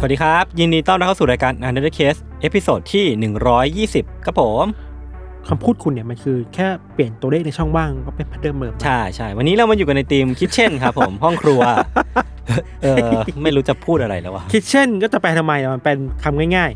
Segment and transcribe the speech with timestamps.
[0.00, 3.06] สวัสดีครับ ยินดีต้อนรับเข้าสู่รายการ Untitled Case episode ที่
[3.86, 4.66] 120 ครับผม
[5.48, 11.60] คำพูดคุณเนี่ยมันคือแค่เปลี่ยนตัวเลขในช่องว่างก็เป็น pattern เดิมใช่ใช่วันนี้เรามาอยู่กันในทีมคิ t เช่นครับผม ห้องครัว
[12.82, 13.08] เออ
[13.42, 16.70] ไม่รู้จะพูดอะไรแล้ววะ kitchen ก็จะแปลทำไมอะมันเป็นคำง่าย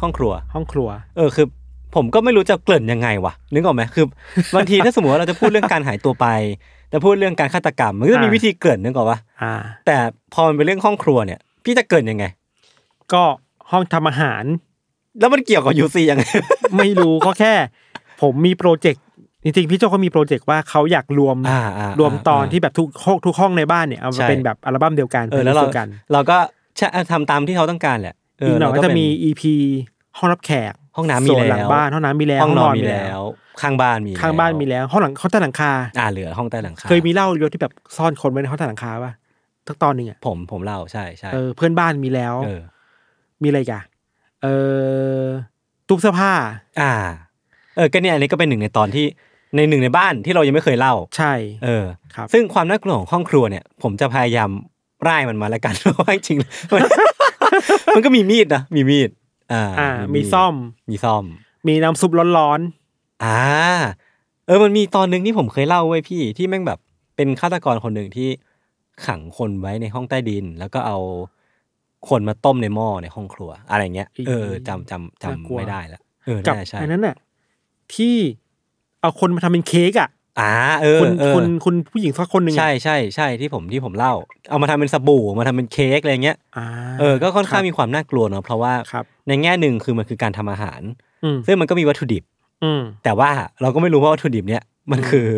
[0.00, 1.46] ห้องครัวๆห้องครัว เออคือ
[1.94, 4.06] ผมก็ไม่รู้จะเกริ่นยังไงวะนึกออกไหมคือ
[4.54, 6.26] บางทีถ้าสมมติว่าเราจะพูดเรื่องการหายตัวไป
[6.92, 9.54] จะพูดเรื่องการฆาตกรรมมันก็จะมีอ่าวิธีเกริ่นนึกออกปะอ่า
[9.86, 9.96] แต่
[10.34, 12.24] พอมันเป็นเรื่องห้องครัวเนี่ย พี่จะเกริ่นยังไง
[13.12, 13.22] ก็
[13.70, 14.44] ห้องทำอาหาร
[15.20, 16.24] แล้วมันเกี่ยวกับยูซียังไง
[16.76, 17.54] ไม่รู้ก็แค่
[18.22, 19.04] ผมมีโปรเจกต์
[19.44, 26.36] จริงๆพี่โจเขามีโปรเจกต์ว่าเขาอยากรวมอ่าอ่ารวมตอนอ่าที่แบบทุกห้องทุกห้องในบ้านเนี่ยเอาใช่มาเป็นแบบอัลบั้มเดียวกันเออแล้วเราป็นกันเราก็
[26.76, 29.42] ใช่ทำตามที่เขาต้องการแหละเอีกหน่อยก็จะมีเป็น EP
[30.18, 33.22] ห้องรับแขกห้องน้ำมีส่วนแล้วหลังบ้านห้องน้ำมีแล้วห้องนอนมีมีแล้ว
[33.62, 39.12] ข้างบ้านมีข้างบ้านมีแล้ว ห้องหลังห้องใต้หลังคาอ่าเหลือห้องใต้หลังคาเคยมีเล่าเยอะที่แบบซ่อนคนไว้ในห้องใต้หลังคาป่ะ
[39.66, 42.60] ทักตอนหนึ่งอะผมผมเล่าใช่ใช่เออเพื่อนบ้านมีแล้วเออ
[43.42, 43.84] มีอะไรอีกัน
[44.42, 44.46] เอ
[45.24, 45.26] อ
[45.88, 46.32] ตู้เสื้อผ้า
[46.80, 46.92] อ่า
[47.76, 49.06] เออก็เนี่ยอันนี้ก็เป็นหนึ่งในตอนที่
[49.56, 51.32] ในหนึ่งในบ้านที่เรายังไม่เคยเล่า ใช่
[51.64, 54.50] เออครับซึ่งความน่ากลัวของห้องครัวเนี่ย ผมจะพยายาม
[55.08, 56.82] ร่ายมันมาแล้วกันเพราะว่าจริงๆมัน
[57.94, 59.10] มันก็มีมีดนะมีมีด
[59.52, 60.54] อ่าอ่า มีซ่อม
[60.90, 61.24] มีซ่อม
[61.68, 62.60] มีน้ำซุปร้อน
[63.24, 63.38] อ่า
[64.46, 66.78] เออมันมีตอนหนึ่งที่ผมเคยเล่าไว้พี่ที่แม่งแบบ
[67.16, 68.28] เป็นฆาตกรคนหนึ่งที่
[69.06, 70.98] ขังคนไว้ในห้องใต้ดิน แล้วก็เอา
[72.08, 77.16] คนมาต้มในหม้อในห้องครัว อะไรเงี้ย เออจำจำจำไม่ได้แล้วเออๆกับน่าจะใช่อันนั้นน่ะ
[77.94, 78.16] ที่
[79.00, 80.08] เอาคนมาทำเป็นเค้กอะ
[80.40, 80.52] อ่า
[80.82, 84.12] เออคุณเออคุณคุณผู้หญิงสักคนหนึ่งอะใช่ใช่ใช่ที่ผมที่ผมเล่า
[84.50, 86.66] เอามาทำเป็นสบู่มาทำเป็นเค้กอะไรเงี้ยอ่า
[87.00, 90.80] เออก็ค่อนข้างรับมีความน่ากลัวเนาะเพราะว่าครับในแง่หนึ่งคือมันคือการทำอาหาร
[91.24, 92.22] อืมซึ่งมันก็มีวัตถุดิบ
[92.64, 93.30] อืมแต่ว่า
[93.62, 94.62] เราก็ไม่รู้ว่าวัตถุดิบเนี้ย
[94.92, 95.28] มันคือ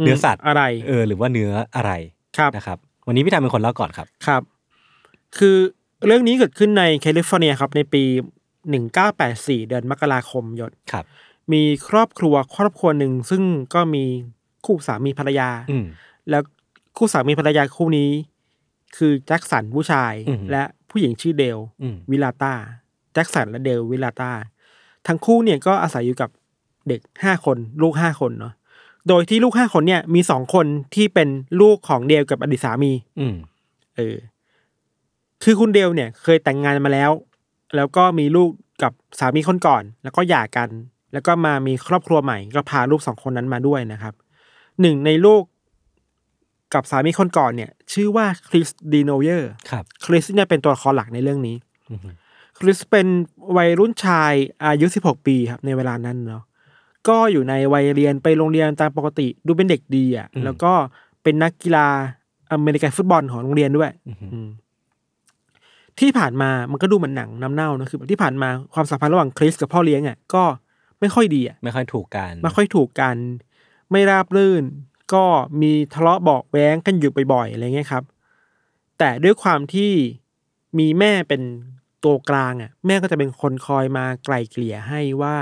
[0.00, 1.92] เนื้อสัตว์อะไร เออ หรือว่าเนื้ออะไร
[2.38, 4.42] ครับนะครับ วันนี้พี่ธัญเป็นคนเล่าก่อนครับครับ
[5.38, 5.56] คือ
[6.06, 8.02] เรื่องนี้เกิดขึ้นในแคลิฟอร์เนียครับในปี
[8.86, 11.04] 1984 เดือนมกราคมยชญ์ครับ
[11.52, 13.42] มีครอบครัวครอบครัวหนึ่งซึ่ง
[13.74, 14.04] ก็มี
[14.66, 15.84] คู่สามีภรรยาอืม
[16.30, 16.42] แล้ว
[16.96, 18.10] คู่สามีภรรยาคู่นี้
[18.96, 22.54] คือแจ็คสันผู้ชายอืมและผู้หญิงชื่อเดลอืมวิลาตา
[23.12, 24.32] แจ็คสันและเดลวิลาตา
[25.06, 26.30] ทั้งคู่เนี่ยก็อาศัยอยู่กับ
[26.88, 28.54] เด็กห้าคน ลูกห้าคนเนาะ
[29.08, 31.28] โดยที่ลูกห้าคนเนี่ยมีสองคนที่เป็น
[31.60, 33.34] ลูกของเดลกับอดีตสามี อืม
[33.96, 34.16] เออ
[35.44, 37.10] คือคุณเดลเนี่ยเคยแต่งงานมาแล้ว
[37.76, 38.50] แล้วก็มีลูก
[38.82, 40.68] กับสามีคนก่อน แล้วก็หย่ากัน
[41.12, 44.14] แล้วก็มามีครอบครัวใหม่ ก็พาลูกสองคนนั้นมาด้วยนะครับ
[44.80, 45.42] หนึ่งในลูก
[46.74, 51.56] กับสามีคนก่อนเนี่ย ชื่อว่าคริสดีโนเยอร์ครับคริสเนี่ยเป็นตัวละครหลักในเรื่องนี้
[51.90, 52.00] อืม
[52.58, 53.06] คริสเป็น
[53.56, 54.32] วัยรุ่นชาย
[54.64, 56.44] อายุ 16 ปีครับ ในเวลานั้นเนาะ
[57.08, 60.72] ก็อยู่ในวัยเรียนไปโรงเรียนตามปกติ ดูเป็นเด็กดีอะ แล้วก็
[61.22, 61.86] เป็นนักกีฬา
[62.52, 64.48] อเมริกันฟุตบอลของโรงเรียนด้วยอืมอืม
[66.00, 70.44] ที่ผ่านมามันก็ดูเหมือนหนังน้ำเน่านะคือแบบที่ผ่านมาความสัมพันธ์ระหว่างคริสกับพ่อเลี้ยงอะก็
[71.00, 73.16] ไม่ค่อยดีอะไม่ค่อยถูกกันไม่ค่อยถูกกัน
[73.90, 74.64] ไม่ราบรื่น
[75.14, 75.24] ก็
[75.62, 78.04] มีทะเลาะเบาะแว้งกันอยู่บ่อยๆอะไรเงี้ยครับ
[78.98, 79.92] แต่ด้วยความที่
[80.78, 81.42] มีแม่เป็น
[82.04, 85.36] ตัวกลางอะ แม่ก็จะเป็นคนคอยมาไกล่เกลี่ยให้ว่า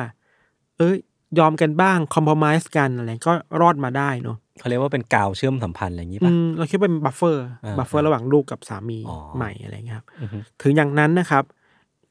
[0.78, 0.96] เอ้ย
[1.38, 11.44] ยอมกันบ้างคอมเพลมไ s e กันอะไรก็รอดมาได้เนาะ เขาเรียกว่าเป็นกาวเชื่อมสัมพันธ์อะไรอย่างนี้ป่ะ อืมเราคิดว่าเป็น buffer อ่า buffer ระหว่างลูกกับสามีอ๋อ ใหม่อะไรเงี้ยครับอือฮึถึงอย่างนั้นนะครับ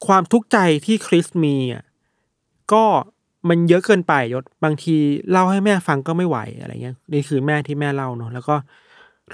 [0.07, 1.83] ความทุกข์ใจที่คริสมีอะ
[2.73, 2.83] ก็
[3.49, 4.95] มันเยอะเกินไปยศบางที
[5.31, 8.55] เล่าให้แม่ฟังก็ไม่ไหวอะไรเงี้ยนี่คือแม่ที่แม่เล่าเนาะแล้วก็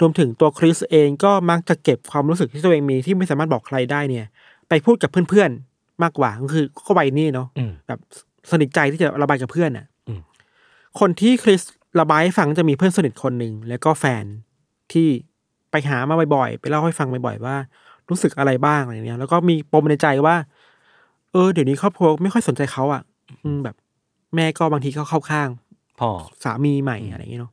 [0.00, 4.26] รวมถึงตัวคริสเองก็มักจะเก็บความรู้สึกที่ตัวเองมีที่ไม่สามารถบอกใครได้เนี่ย
[4.68, 7.98] ไปพูดกับเพื่อนๆมากกว่าก็คือก็วัยนี่เนาะ อืม แบบ
[8.50, 10.20] สนิทใจที่จะระบายกับเพื่อนอะอืม
[11.00, 11.62] คนที่คริส
[12.00, 14.24] ระบายให้ฟังจะมีเพื่อนสนิทคนหนึ่งแล้วก็แฟน
[14.92, 15.08] ที่
[15.70, 17.56] ไปหามาบ่อยๆไปเล่าให้ฟังบ่อยๆว่า
[18.08, 20.36] รู้สึกอะไรบ้างอะไรเนี้ยแล้วก็มีปมในใจว่า
[21.32, 23.02] เออเดี๋ยวนี้ครอบครัวไม่ค่อยสนใจเขาอะ
[23.42, 23.76] อืมแบบ
[24.34, 25.48] แม่ก็บางทีก็เข้าข้าง
[26.00, 26.10] พ่อ
[26.44, 27.52] สามีใหม่อะไรอย่างเงี้ยเนาะ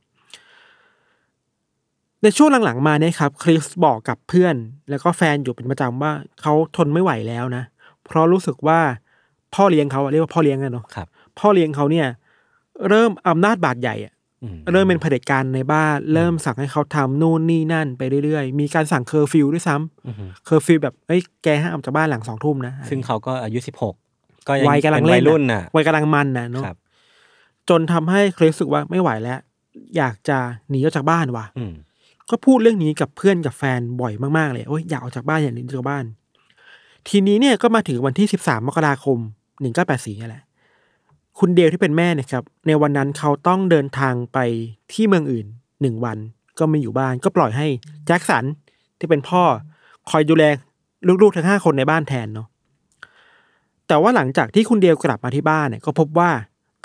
[2.22, 4.54] ในช่วงหลังๆมาเนี่ยครับคริสบอกกับเพื่อน
[4.90, 7.64] แล้วก็แฟนอยู่เป็นประจำว่าเขาทนไม่ไหวแล้วนะ
[8.04, 8.78] เพราะรู้สึกว่า
[9.54, 11.06] พ่อเลี้ยงเขาอะเรียกว่าพ่อเลี้ยงกันเนาะครับ
[11.38, 12.06] พ่อเลี้ยงเขาเนี่ย
[12.88, 14.11] เริ่มอำนาจบาตรใหญ่อะอื
[14.72, 23.94] เริ่มเป็นเผด็จการในบ้าน เริ่มสั่งให้เขาทำนู่นนี่นั่นไปเรื่อยๆ มีการสั่งเคอร์ฟิวด้วยซ้ำอือฮึเคอร์ฟิวแบบเอ้ยแกห้ามออกจากบ้านหลังสองทุ่มนะซึ่งเขาก็อายุสิบหก
[24.48, 26.76] ก็ยังวัยกำลังป็เล่วันยรุ่นน่ะวัยกำลังมันนะเนาะครับ
[27.68, 29.38] จนทำให้คริสรู้สึกว่าไม่ไหวแล้ว
[29.96, 30.38] อยากจะ
[30.70, 31.72] หนีออกจากบ้านว่ะอืม
[32.30, 36.04] ก็พูดเรื่องนี้กับเพื่อนกับแฟนบ่อยมากๆเลยโอ้ยอยากออกจากบ้านอยากหนีออกจากบ้าน
[37.08, 39.18] ทีนี้เนี่ยก็มาถึงวันที่สิบสามมกราคม
[39.60, 40.42] หนึ่งเก้าแปดสี่นี่แหละ
[41.38, 44.38] คุณเดลที่เป็นแม่เนี่ยครับในวันนั้นเขาต้องเดินทางไป
[44.92, 45.46] ที่เมืองอื่น
[45.82, 46.18] หนึ่งวัน
[46.58, 47.66] ก็ไม่อยู่บ้านก็ปล่อยให้
[48.06, 48.44] แจ็คสัน
[48.98, 49.42] ที่เป็นพ่อ
[50.10, 50.44] คอยดูแล
[51.22, 52.46] ลูกๆทั้งห้าคนในบ้านแทนเนาะ
[53.88, 56.30] แต่ว่าหลังจากที่คุณเดลกลับมาที่บ้านเนี่ยก็พบว่า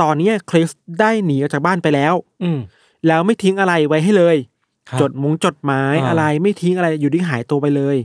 [0.02, 2.14] ตอนเนี้ยคริสได้หนีออกจากบ้านไปแล้ว
[2.44, 2.60] อืม
[3.08, 4.38] แล้วไม่ทิ้งอะไรไว้ให้เลย
[4.90, 7.98] ครับจดมุงจดหมายอ่าอะไรไม่ทิ้งอะไรอยู่ที่หายตัวไปเลย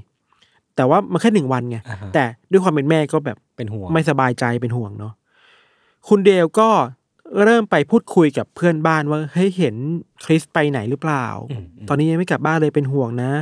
[0.77, 5.13] แต่ว่ามันแค่หนึ่งวันไงอ่าฮะแต่ด้วยความเป็นแม่ก็แบบเป็นห่วงไม่สบายใจเป็นห่วงเนาะ
[6.09, 6.69] คุณเดลก็
[7.45, 9.75] เริ่มไปพูดคุยกับเพื่อนบ้านว่าเฮ้ยเห็น
[10.25, 13.33] คริสไปไหนหรือเปล่าอืมอืมตอนนี้ยังไม่กลับบ้านเลยเป็นห่วงนะ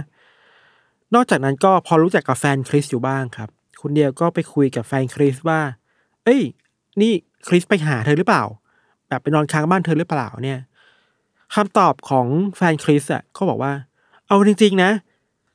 [1.15, 3.49] นอกจากนั้นก็พอรู้จักกับแฟนคริสอยู่บ้างครับ
[3.81, 5.61] คุณเดลก็ไปคุยกับแฟนคริสว่า
[6.25, 6.41] เอ้ย
[7.01, 7.13] นี่
[7.49, 8.45] คริสไปหาเธอหรือเปล่า
[9.09, 10.61] แบบไปนอนค้างบ้านเธอหรือเปล่าเนี่ย
[11.55, 13.73] คำตอบของแฟนคริสอะก็บอกว่า
[14.27, 14.91] เอาจริงๆนะ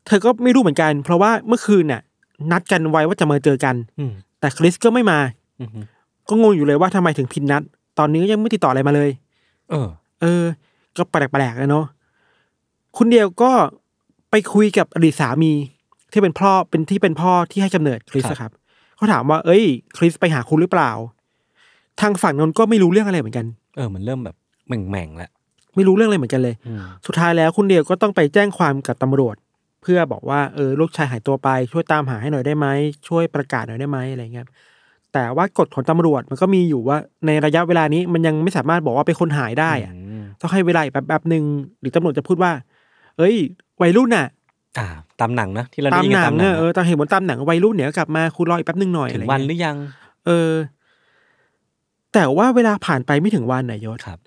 [0.08, 2.02] เธอก็ไม่รู้เหมือนกัน เพราะว่าเมื่อคืนน่ะ
[2.52, 5.20] นัดกันไว้ว่าจะมาเจอกันอืมแต่คริสก็ไม่มา
[5.60, 5.80] อืมฮึ
[6.30, 7.64] ก็งงอยู่เลยว่าทำไมถึงผิดนัด
[8.00, 9.10] ตอนนี้ก็ยังไม่ติดต่ออะไรมาเลย
[9.70, 9.88] เออ
[10.22, 10.44] เออ
[10.98, 11.86] ก็แปลกๆเลยเนาะ
[12.98, 13.52] คุณเดียวก็
[14.32, 15.52] ไปคุยกับอดีตสามี
[16.12, 18.52] ที่เป็นพ่อเป็นที่เป็นพ่อที่ให้กำเนิดคริสครับอะครับ
[18.96, 19.64] เขาถามว่า เอ้ย
[19.98, 20.92] คริสไปหาคุณหรือเปล่า
[22.02, 23.46] ทางฝั่งนนก็ไม่รู้เรื่องอะไรเหมือนกัน
[23.76, 24.36] เออ มันเริ่มแบบ
[24.68, 25.30] แหม่งๆแล้ว
[25.76, 29.36] ไม่รู้เรื่องอะไรเหมือนกันเลยอืมสุดท้ายแล้วคุณเดียวก็ต้องไปแจ้งความกับตำรวจ
[29.82, 32.68] เพื่อบอกว่าเออลูกชายหายตัวไป ช่วยตามหาให้หน่อยได้ไหม
[33.08, 34.48] ช่วยประกาศหน่อยได้ไหมอะไรเงี้ย
[35.16, 41.44] แต่ว่ากฎของตำรวจมันก็มีอยู่ว่าในระยะเวลานี้มันยังไม่สามารถบอกว่าเป็นคนหายได้อะอืมต้องให้เวลาอีกแป๊บแบบหนึ่ง
[41.80, 42.52] หรือตำรวจจะพูดว่า
[43.18, 43.36] เอ้ย
[43.82, 44.28] วัยรุ่นน่ะ
[44.80, 44.88] อ่า
[45.20, 49.76] ตามหนังนะที่เราตามได้ยินหกันนังตามหนัเนงอะเออตามเห็นบนตามหนังวัยรุ่นเนี่ยก็กลับมาคุณรออีกแป๊บหนึ่งหน่อยถึอะไรงวันหเงี้ยรือยัง
[50.26, 50.52] เออ
[52.14, 54.20] แต่ว่าเวลาผ่านไปไม่ถึงวันน่ะยศครับ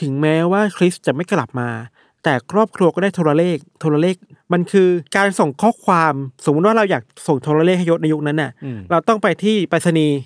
[0.00, 1.68] ถึงแม้ว่าคริสจะไม่กลับมา
[2.24, 4.16] แต่ครอบครัวก็ได้โทรเลข โทรเลข
[4.52, 6.14] มันคือการส่งข้อความ
[6.44, 10.18] สมมติว่าเราอยากส่งโทรเลขให้ยศในยุคนั้นน่ะอืมเราต้องไปที่ไปรษณีย์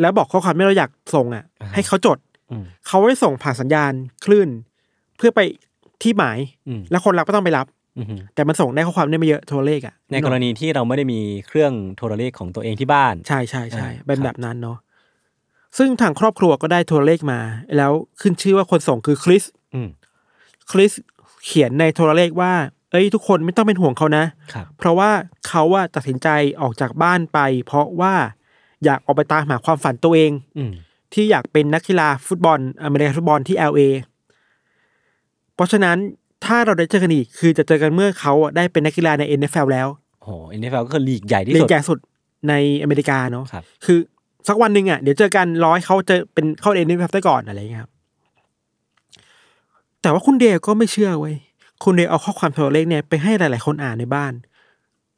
[0.00, 2.18] แล้วบอกข้อความที่เราอยากส่งอะอ่าฮะให้เขาจด
[2.50, 3.92] อืมเขาได้ส่งผ่านสัญญาณ
[4.24, 4.48] คลื่น
[5.16, 5.40] เพื่อไป
[6.02, 6.38] ที่หมาย
[6.68, 7.66] อืมแล้วคนรับก็ต้องไปรับ
[7.98, 14.78] อืมฮึแต่มันส่งได้ข้อความได้ไม่เยอะโทรเลขอะในกรณีที่เราไม่ได้มีเครื่องโทรเลขของตัวเองที่บ้าน ใช่ใช่ใช่อ่าเป็นครับแบบนั้นเนาะ
[15.78, 17.40] ซึ่งทางครอบครัวก็ได้โทรเลขมา
[17.76, 19.44] แล้วขึ้นชื่อว่าคนส่งคือคริส
[19.74, 19.88] อืม
[20.70, 20.92] คริส
[21.46, 22.52] เขียนในโทรเลขว่า
[22.90, 25.10] เอ้ยทุกคนไม่ต้องเป็นห่วงเขานะครับเพราะว่า
[25.48, 26.28] เขาว่าตัดสินใจ
[26.60, 28.14] ออกจากบ้านไป เพราะว่า
[28.84, 30.72] อยากออกไปตามหาความฝันตัวเองอืม
[31.14, 33.82] ที่อยากเป็นนักกีฬาฟุตบอลอเมริกันฟุตบอลที่ LA
[35.54, 35.96] เพราะฉะนั้น
[36.44, 39.88] ถ้าเราได้เจอกันอีกคือจะเจอกันเมื่อเขาอะได้เป็นนักกีฬาใน NFL แล้ว
[40.20, 41.98] โอ้โห NFL ก็คือลีกใหญ่ที่ลีสุกดใหญ่สุด
[42.48, 43.98] ในอเมริกาเนาะครับคือ
[44.48, 47.90] สักวันหนึ่งอะเดี๋ยวเจอกันร้อยเขาจะเป็นเข้าเอ็นเอฟได้ก่อนอะไรอย่างเงี้ยครับ
[50.06, 51.36] แต่ว่าคุณเดลก็ไม่เชื่อเว้ย
[51.84, 54.32] คุณเดลเอาข้อความโทรเลขเนี่ยไปให้หลาย ๆ คนอ่านในบ้าน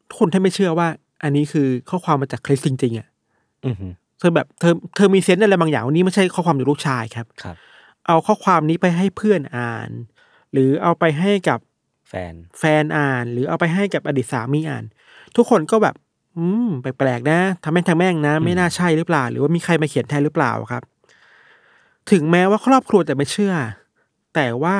[0.08, 0.88] ทุกคนถ้าไม่เชื่อว่า
[1.22, 3.08] อันนี้คือข้อความมาจากคริสจริงๆอะ
[3.66, 3.86] อืมฮึ
[4.18, 7.56] เธอแบบเธอเธอมีเซนส์อะไรบางอย่างว่านี่ไม่ใช่ข้อความจากลูกชายครับครับ
[8.06, 9.90] เอาข้อความนี้ไปให้เพื่อนอ่าน
[10.52, 11.58] หรือเอาไปให้กับ
[12.08, 14.84] แฟน แฟนอ่าน หรือเอาไปให้กับอดีตสามีอ่าน
[15.36, 15.94] ทุกคนก็แบบ
[16.36, 20.82] อืมแปลกๆนะทำแม่งทำแม่งนะ ไม่น่าใช่หรือเปล่า หรือว่ามีใครมาเขียนแทนหรือเปล่าครับ
[22.10, 23.54] ถึงแม้ว่าครอบครัวจะไม่เชื่อ
[24.34, 24.76] แต่ว่า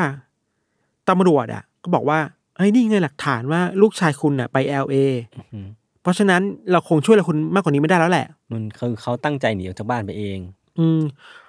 [1.09, 2.19] ตำรวจอะ ก็บอกว่า
[2.57, 4.97] เฮ้ยนี่ไงหลักฐานว่าลูกชายคุณน่ะไปเอลเอ
[5.37, 5.61] อือฮึ
[6.03, 10.39] เพราะฉะนั้นเราคงช่วยอะไรคุณมากกว่านี้ไม่ได้แล้วแหละ มันคือเขาตั้งใจหนีออกจากบ้านไปเอง
[10.79, 11.01] อืม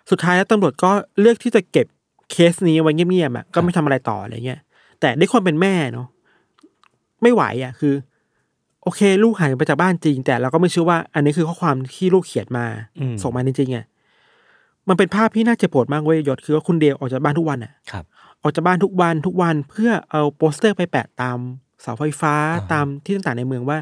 [0.10, 1.88] สุดท้ายแล้วตำรวจก็เลือกที่จะเก็บ
[2.32, 4.60] เคสนี้ไว้เงียบๆอะก็ไม่ทำอะไรต่ออะไรเงี้ย
[5.00, 6.08] แต่ด้วยความเป็นแม่เนาะ
[7.22, 7.94] ไม่ไหวอะคือ
[8.84, 12.66] โอเค ลูกหายไปจากบ้านจริง แต่เราก็ไม่เชื่อว่าอันนี้คือข้อความที่ลูกเขียนมา
[13.00, 13.86] อืม ส่งมาจริงๆอะ
[14.90, 18.04] มันเป็นภาพที่น่าเจ็บปวดมากเว้ยยศคือว่าคุณเดลออกจากบ้านทุกวันอะครับ
[18.42, 21.38] ออกจากบ้านทุกวันทุกวันเพื่อเอาโปสเตอร์ไปแปะตาม
[21.82, 23.78] เสาไฟฟ้าอ่าฮะตามที่ต่างๆในเมืองว่า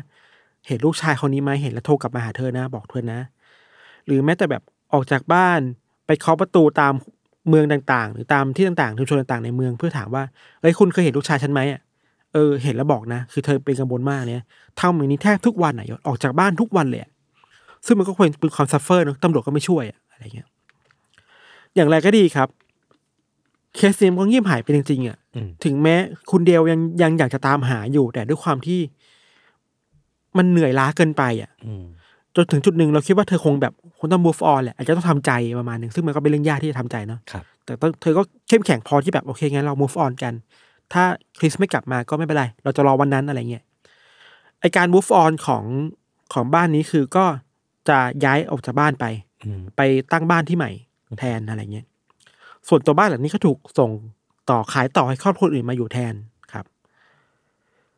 [0.67, 3.19] เห็นลูกชายคนนี้ไหมเห็นแล้วโทรกลับมาหาเธอนะ บอกเธอนะ
[4.05, 4.61] หรือแม้แต่แบบ
[4.93, 5.59] ออกจากบ้าน
[6.05, 6.93] ไปเคาะประตูตาม
[7.49, 10.23] เมืองต่างๆ หรือตามที่ต่างๆชุมชนต่างๆในเมืองเพื่อถามว่า
[10.61, 11.81] เอ้ยคุณเคยเห็นลูกชายฉันไหมอะ
[12.33, 14.45] เออเห็นแล้วบอกนะ คือเธอเป็นกังวลมากเนี่ย
[14.81, 17.11] ทำอย่างนี้แทบทุกวันอะยศออกจากบ้านทุกวันเลยอะ
[17.85, 20.47] ซึ่งมันก็ควรเป็นความซัฟเฟอร์เนอะตำรวจก็ไม่ช่วยอะอะไรเงี้ย
[21.77, 22.50] อย่างไรก็ดีครับ
[23.75, 25.96] เคสนี้มันก็เงียบหายไปจริงๆอะอืมถึงแม้
[26.31, 28.79] คุณเดียวยังยังอยากจะตามหาอยู่ แต่ด้วยความที่
[30.38, 31.86] มันเหนื่อยล้าเกินไปอะอืม
[32.36, 40.34] จนถึงจุดหนึ่งเราคิดว่าเธอคงแบบคงต้อง move on แหละอาจจะต้องทำใจประมาณหนึ่งซึ่งมันก็เป็นเรื่องยากที่จะทำใจเนาะครับแต่ต้องเธอก็เข้มแข็งพอที่แบบโอเคงั้นเรา move on กัน
[40.93, 41.03] ถ้า
[41.39, 43.63] คริสไม่กลับมาก็ไม่เป็นไร เราจะรอวันนั้นอะไรเงี้ย
[44.60, 45.63] ไอการ move on ของ
[46.34, 47.25] ของบ้านนี้คือก็
[47.89, 49.05] จะย้ายออกจากบ้านไป
[49.43, 49.81] อืมไป
[50.12, 50.72] ตั้งบ้านที่ใหม่
[51.19, 51.85] แทนอะไรเงี้ย
[52.67, 53.91] ส่วนตัวบ้านหลังนี้ก็ถูกส่ง
[54.49, 56.13] ต่อขายต่อให้ครอบครัวอื่นมาอยู่แทน
[56.53, 56.65] ครับ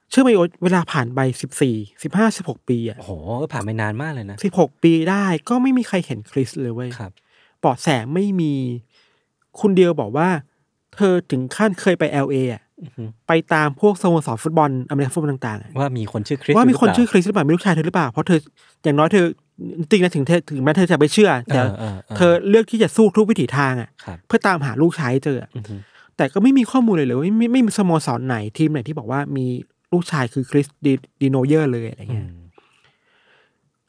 [0.10, 3.12] เชื่อไหมโอ๊ตเวลาผ่านไปสิบสี่สิบห้าสิบหกปีอะโอ้โห
[3.42, 7.12] ก็ผ่านไปนานมากเลยนะสิบหกปีได้ก็ไม่มีใครเห็นคริสเลยเว้ยครับ
[7.60, 8.54] เบาะแสไม่มี
[9.60, 10.30] คุณเดียวบอกว่า
[10.96, 18.40] เธอถึงขั้นเคยไป LA อะอือฮึไปตามพวกสโมสรฟุตบอลอเมริกันฟุตบอลต่างๆอะว่ามีคนชื่อคริสว่ามีคนหรืชื่อเปคริสหรือเปล่ามีลูกชายเธอหรือเปล่า เพราะเธอ
[18.84, 19.26] อย่างน้อยเธอ
[19.80, 25.76] จริงๆนะถึงเธอถึงแม้เธอจะไม่เชื่อ แต่เออเออเออเธอเลือกที่จะสู้ทุกวิถีทางอะครับเพื่อตามหาลูกชายให้เจออะอือฮึ
[26.18, 29.46] แต่ก็ไม่มีข้อมูลเลยเลยไม่ไม่ไม่มีสโมสรไหนทีมไหนที่บอกว่ามี
[29.94, 32.32] ลูกชายคือคริสดีดีโนเยอร์เลยอะไรเงี้ยอืม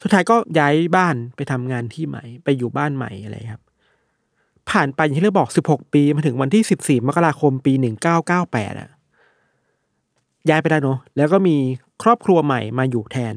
[0.01, 3.63] สุดท้ายก็ย้ายบ้านไปทำงานที่ใหม่ ไปอยู่บ้านใหม่อะไรครับ
[4.69, 7.73] ผ่านไปอย่างที่เราบอก16ปีมาถึงวันที่14มกราคมปี
[8.25, 8.89] 1998อะ
[10.49, 11.55] ย้ายไปได้เนอะแล้วก็มี
[12.03, 13.35] ครอบครัวใหม่มาอยู่แทน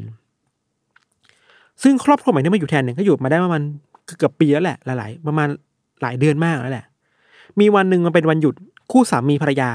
[1.82, 3.62] ซึ่งครอบครัวใหม่ที่มาอยู่แทนเนี่ยก็อยู่มาได้ประมาณ
[4.18, 5.48] เกือบปีแล้วแหละหลายๆประมาณ
[6.02, 6.86] หลายเดือนมากแล้วแหละ
[7.60, 8.54] มีวันหนึ่งมันเป็นวันหยุด
[8.92, 9.70] คู่สามีภรรยา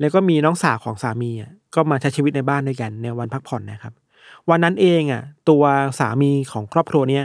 [0.00, 3.92] แล้วก็มีน้องสาวของสามีอะก็มาใช้ชีวิตในบ้านด้วยกันในวันพักผ่อนนะครับ
[4.50, 5.62] วันนั้นเองอะ ตัว
[5.98, 7.24] สามีของครอบครัวเนี้ย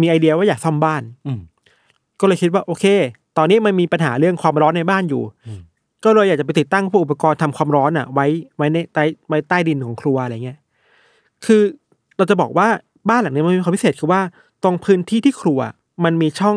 [0.00, 1.40] มีไอเดียว่าอยากซ่อมบ้าน อืม
[2.20, 2.84] ก็เลยคิดว่าโอเค
[3.38, 5.60] ตอนนี้มันมีปัญหาเรื่องความร้อนในบ้านอยู่อืม
[6.04, 10.58] ก็เลยอยากจะไปติดตั้งพวกอุปกรณ์ทำความร้อนอะ ไว้ไว้ในใต้ไว้ใต้ดินของครัวอะไรเงี้ย
[11.46, 11.62] คือ
[12.16, 12.68] เราจะบอกว่า
[13.08, 14.20] บ้านหลังนี้มันมีความพิเศษคือว่า
[14.62, 15.60] ตรงพื้นที่ที่ครัว
[16.04, 16.56] มันมีช่อง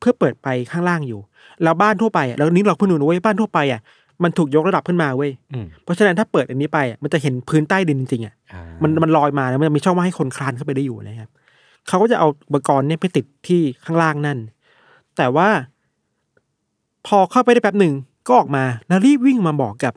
[0.00, 1.20] เพื่อเปิดไปข้างล่างอยู่
[1.62, 3.80] แล้วบ้านทั่วไปอะแล้วนี้เราเพิ่งรู้นะเว้ยบ้านทั่วไปอะ
[4.22, 11.30] มันถูกยกระดับขึ้นมาเว้ยอืมเพราะฉะนั้นถ้าเปิดอันนี้ไปอะมันจะเห็นพื้นใต้ดินจริงๆอะอ่ามันมันลอยมาแล้วมันจะมีช่องว่างให้คนคลานเข้าไปได้อยู่นะครับ
[11.88, 14.38] เขาก็จะเอาอุปกรณ์เนี่ยไปติดที่ข้างล่างนั่น
[15.16, 15.48] แต่ว่า
[17.06, 17.94] พอเข้าไปได้แป๊บหนึ่ง
[18.26, 19.94] ก็ออกมาแล้วรีบวิ่งมาบอกกับ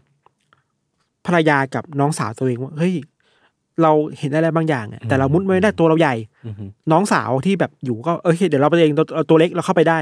[1.25, 2.93] ภรรยากับน้องสาวตัวเองว่าเฮ้ย
[3.81, 6.15] เราเห็นอะไรบางอย่างอะแต่เรามุดไม่ได้ตัวเราใหญ่
[6.45, 9.99] อือฮึน้องสาวที่แบบอยู่ก็เออโอเคเดี๋ยวเราไปเองตัวเอาตัวเล็กเราเข้าไปได้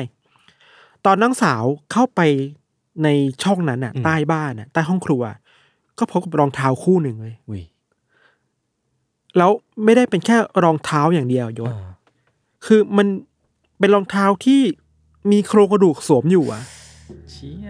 [1.05, 2.21] ตอนน้องสาวเข้าไป
[3.03, 3.07] ใน
[3.43, 5.21] ช่องนั้นอะ ใต้บ้านอะใต้ห้องครัว
[5.99, 7.63] ก็พบกับรองเท้าคู่หนึ่งเลยอุ้ย
[9.37, 9.51] แล้ว
[9.83, 11.89] ไม่ได้เป็นแค่รองเท้าอย่างเดียวยศอ่า
[12.65, 13.07] คือมัน
[13.79, 14.61] เป็นรองเท้าที่
[15.31, 16.63] มีโครงกระดูกสวมอยู่อะ
[17.31, 17.69] เชี่ย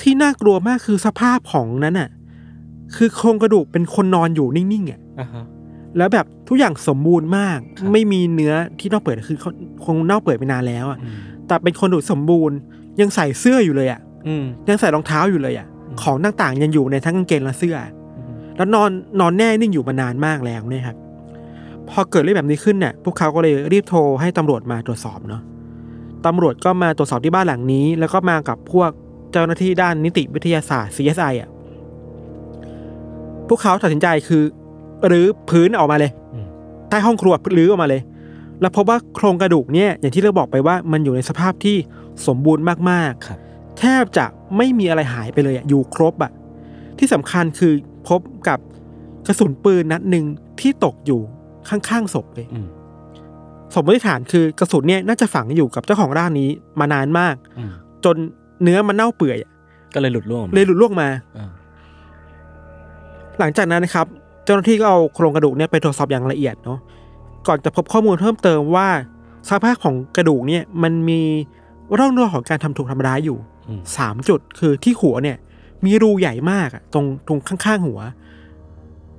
[0.00, 2.08] ที่น่ากลัวมากคือสภาพของนั้นอะ
[2.96, 5.44] คือโครงกระดูกเป็นคนนอนอยู่นิ่งๆอะอ่าฮะ
[5.96, 9.50] แล้วแบบทุกอย่างสมบูรณ์มาก ครับ ไม่มีเนื้อที่เน่าเปื่อยคือเขา
[9.84, 11.14] คงเน่าเปื่อยไปนานแล้วอะอืม
[11.46, 12.56] แต่เป็นคนดูสมบูรณ์
[13.00, 17.76] ยังใส่เสื้ออยู่เลยอะอืม ยังใส่รองเท้าอยู่เลยอะอืม ของต่างๆยังอยู่ในทั้งกางเกงและเสื้อ
[18.16, 20.96] อืมแล้วนอนนอนแน่นิ่งอยู่มานานมากแล้วเนี่ยครับ
[21.88, 25.42] พอเกิดเรื่องแบบนี้ขึ้นเนี่ยพวกเขาก็เลยรีบโทรให้ตำรวจมาตรวจสอบเนาะ
[26.26, 28.90] ตำรวจก็มาตรวจสอบที่บ้านหลังนี้ แล้วก็มากับพวก
[29.32, 31.48] เจ้าหน้าที่ด้านนิติวิทยาศาสตร์ CSI อะ
[33.50, 34.42] พวกเขาตัดสินใจคือ
[35.06, 36.46] หรือพื้นออกมาเลยอืม
[36.88, 38.02] ใต้ห้องครัวรื้อออกมาเลย
[38.60, 41.76] แล้วพบว่าโครงกระดูกเนี่ยอย่างที่เราบอกไปว่ามันอยู่ในสภาพที่
[42.26, 43.38] สมบูรณ์มากๆครับ
[43.78, 44.26] แทบจะ
[44.56, 46.32] ไม่มีอะไรหายไปเลยอะอยู่ครบอะ
[46.98, 47.72] ที่สำคัญคือ
[48.08, 48.58] พบกับ
[49.26, 50.24] กระสุนปืนนัดหนึ่ง
[50.60, 51.20] ที่ตกอยู่
[51.68, 52.66] ข้างๆศพเลยอืม
[53.74, 56.48] สมมติฐานคือกระสุนเนี่ยน่าจะฝังอยู่กับเจ้าของร่างนี้
[56.80, 57.70] มานานมากอืม
[58.04, 58.16] จน
[58.62, 59.50] เนื้อมันเน่าเปื่อยอะ
[59.94, 61.50] ก็เลยหลุดร่วงออกมาเลยหลุดล่วงมาอ่า
[63.40, 64.06] หลังจากนั้นนะครับ
[64.44, 66.78] เจ้าหน้าที่ก็เอาโครงกระดูกเนี่ยไปตรวจสอบอย่างละเอียดเนาะ
[67.46, 68.88] ก่อนจะพบข้อมูลเพิ่มเติมว่า
[69.48, 71.20] สภาพของกระดูกเนี่ยมันมี
[71.98, 75.36] ร่องรอยของการทำถูกทำร้ายอยู่อืมสามจุดคือที่หัวเนี่ย
[75.84, 78.00] มีรูใหญ่มากอะตรงตรงข้างๆหัว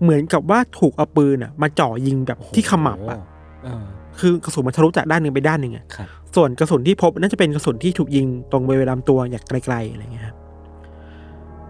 [0.01, 3.19] เหมือนกับว่าถูกเอาปืนอะมาจ่อยิงแบบที่ขมับอะ
[3.67, 3.83] อ่า
[4.19, 10.37] คือกระสุนมันทะลุจากด้านหนึ่งไปด้านหนึ่งอะครับส่วนกระสุนที่พบน่าจะเป็นกระสุนที่ถูกยิงตรงบริเวณลำตัวอย่างไกลๆอะไรเงี้ยครับ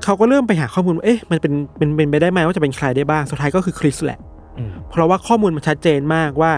[0.04, 4.20] เขาก็เริ่มไปหาข้อมูลว่าเอ๊ะมันเป็นเป็นเป็นไปได้ไหมว่าจะเป็นใครได้บ้างสุดท้ายก็คือคริสแหละ
[4.58, 6.54] อืมเพราะว่าข้อมูลมันชัดเจนมากว่า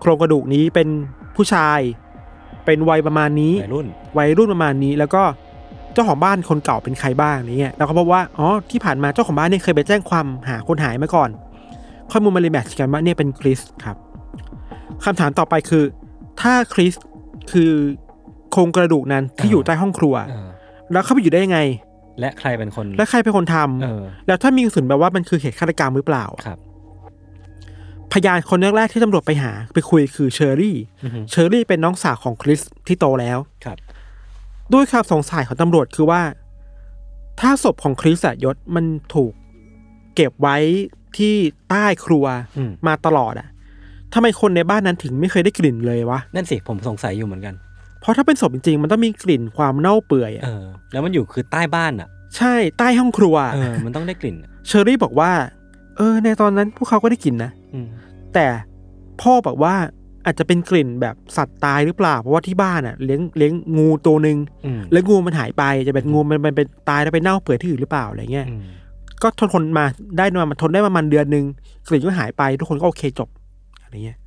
[0.00, 0.88] โครงกระดูกนี้เป็น
[1.36, 1.80] ผู้ชาย
[2.64, 3.86] เป็นวัยประมาณนี้วัยรุ่น
[4.18, 5.22] วัยรุ่นประมาณนี้ แล้วก็
[5.92, 11.30] เจ้าของบ้านคนเก่าเป็นใครบ้างอะไรเงี้ยแล้วก็พบว่าอ๋อที่ผ่านมาเจ้าของบ้านเนี่ยเคยไปแจ้งความหาคนหายมาก่อน
[12.10, 13.96] ข้อมูลมันเลยแมทช์กันว่าเนี่ยเป็นคริสครับ
[15.04, 15.84] คำถามต่อไปคือ
[16.40, 16.92] ถ้าคริส
[17.52, 17.72] คือ
[18.50, 20.48] โครงกระดูกนั้นที่อยู่ใต้ห้องครัวอ่า
[20.92, 21.60] แล้วเข้าไปอยู่ได้ยังไง
[22.20, 26.58] และใครเป็นคน และใครเป็นคนทำเออ แล้วถ้ามีกระสุนแบบว่ามันคือเหตุฆาตกรรมหรือเปล่าครับ
[28.12, 33.78] พยานคนแรกๆที่ตำรวจไปหา ไปคุยคือเชอรี่ อือฮึ เชอรี่เป็นน้องสาวของคริสที่โตแล้ว ครับ
[34.72, 36.22] ด้วยความสงสัยของตำรวจคือว่า
[37.40, 38.84] ถ้าศพของคริสอะยศมัน
[39.14, 39.32] ถูก
[40.14, 40.56] เก็บไว้
[41.16, 41.34] ที่
[41.70, 42.24] ใต้ครัว
[42.58, 43.48] อืม มาตลอดอะ
[44.14, 47.54] ทำไมคนในบ้านนั้นถึงไม่เคยได้กลิ่นเลยวะ นั่นสิผมสงสัยอยู่เหมือนกัน
[48.00, 55.30] เพราะถ้าเป็นศพจริงๆ มันต้องมีกลิ่นความเน่าเปื่อยอะเออ แล้วมันอยู่คือใต้บ้านอะ ใช่ใต้ห้องครัว เออ มันต้องได้กลิ่นอะเชอรี่บอกว่า
[55.96, 57.86] เออ ในตอนนั้นพวกเขาก็ได้กลิ่นนะ อืม
[58.34, 58.46] แต่
[59.20, 59.74] พ่อบอกว่า
[60.26, 68.62] อาจจะเป็นกลิ่นแบบสัตว์ตายหรือเปล่า เพราะว่าที่บ้านอะเลี้ยงเลี้ยงงูตัวหนึ่งอืมแล้วงูมันหายไปจะเป็นงูมันมันเป็นตายแล้วไปเน่าเปื่อยที่อื่นหรือเปล่าอะไรเงี้ย อืม
[69.22, 69.84] ก็ทนทนมา
[70.18, 71.44] ได้มามันทนได้ประมาณเดือนหนึ่ง
[71.88, 73.28] กลิ่นก็หายไปทุกคนก็โอเคจบ
[73.82, 74.18] อะไรเงี้ย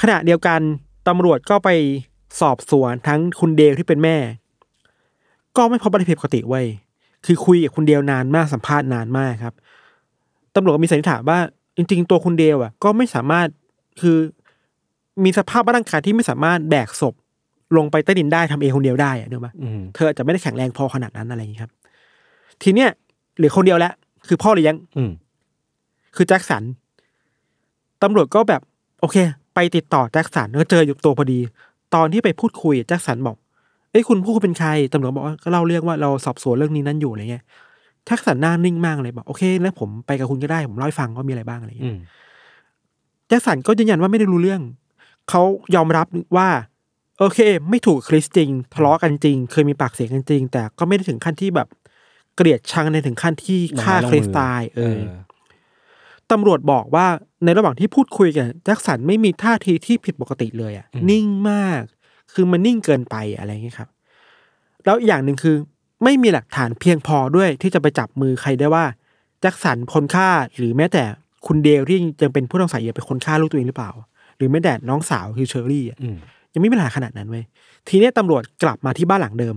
[0.00, 0.60] ขณะเดียวกัน
[1.08, 1.70] ตำรวจก็ไป
[2.40, 4.16] สอบสวนทั้งคุณเดลที่เป็นแม่
[5.56, 6.66] ก็ไม่พบอะไรผิดปกติเว้ย
[7.26, 9.54] คือคุยกับคุณเดลนานมากสัมภาษณ์นานมากครับ
[10.54, 11.38] ตำรวจก็มีสันนิษฐานว่า
[11.76, 13.48] จริง ๆ ตัวคุณเดลอะ ก็ไม่สามารถ
[14.00, 14.16] คือ
[15.24, 17.14] มีสภาพร่างกายที่ไม่สามารถแบกศพ
[17.76, 21.72] ลงไปใต้ดินได้ทำเองคนเดียวได้อะเนกอะปะอืมเธออาจจะไม่ได้แข็งแรงพอขนาดนั้นอะไรอย่างนี้ครับ
[22.62, 22.90] ทีเนี้ย
[23.36, 23.92] เหลือคนเดียวแล้ว
[24.28, 25.10] คือพ่อเลี้ยงอืม
[26.16, 26.62] คือแจ็คสัน
[28.02, 28.60] ตำรวจก็แบบ
[29.00, 29.16] โอเค
[29.54, 31.38] ไปติดต่อแจ็คสันก็เจออยู่ตัวพอดี
[31.94, 33.36] ตอนที่ไปพูดคุยแจ็คสันบอก
[33.90, 37.44] เอ้ยคุณพูดคุณเป็นใครตำรวจบอกว่าก็เล่าเรื่องว่าเราสอบสวนเรื่องนี้นั่นอยู่อะไรเงี้ย
[38.04, 42.00] แจ็คสันหน้านิ่งมากเลยบอกโอเคแล้วผมไปกับคุณก็ได้ผมเล่าให้ฟังว่ามีอะไรบ้างอะไรอืเงี้ยม
[43.28, 44.62] แจ็คสันก็ยืนยันว่าไม่ได้รู้เรื่อง
[45.28, 45.42] เขา
[45.74, 46.48] ยอมรับว่า
[47.18, 47.38] โอเค
[47.70, 51.68] ไม่ถูกคริสจริงทะเลาะกันจริง เคยมีปากเสียงกันจริง แต่ก็ไม่ได้ถึงขั้นที่แบบ
[52.36, 55.12] เกลียดชังในถึงขั้นที่ฆ่าลงไม้ลงคริสมือตายเอเอออ
[56.30, 57.06] ตำรวจบอกว่า
[57.44, 61.82] ในระหว่างที่พูดคุยกันแจ็คสันไม่มีท่าทีที่ผิดปกติเลยอะ่ะอืมนิ่งมาก
[62.32, 63.88] คือมันนิ่งเกินไปอะไรอย่างเงี้ยครับ
[64.84, 65.56] แล้วอีกอย่างหนึ่งคือ
[66.04, 68.84] ไม่มีหลักฐานเพียงพอด้วยที่จะไปจับมือใครได้ว่า
[69.40, 71.02] แจ็คสันคนฆ่าหรือแม้แต่
[71.46, 73.90] คุณเดลที่ยังเป็นผู้ต้องสงสัยอยู่เป็นคนฆ่าลูกตัวเองหรือเปล่า
[74.36, 76.16] หรือแม้แต่น้องสาวคือเชอรี่อะอืม
[76.54, 77.44] ยังไม่มีหลักฐานขนาดนั้นเว้ย
[77.88, 79.56] ทีเนี้ยตำรวจกลับมาที่บ้านหลังเดิม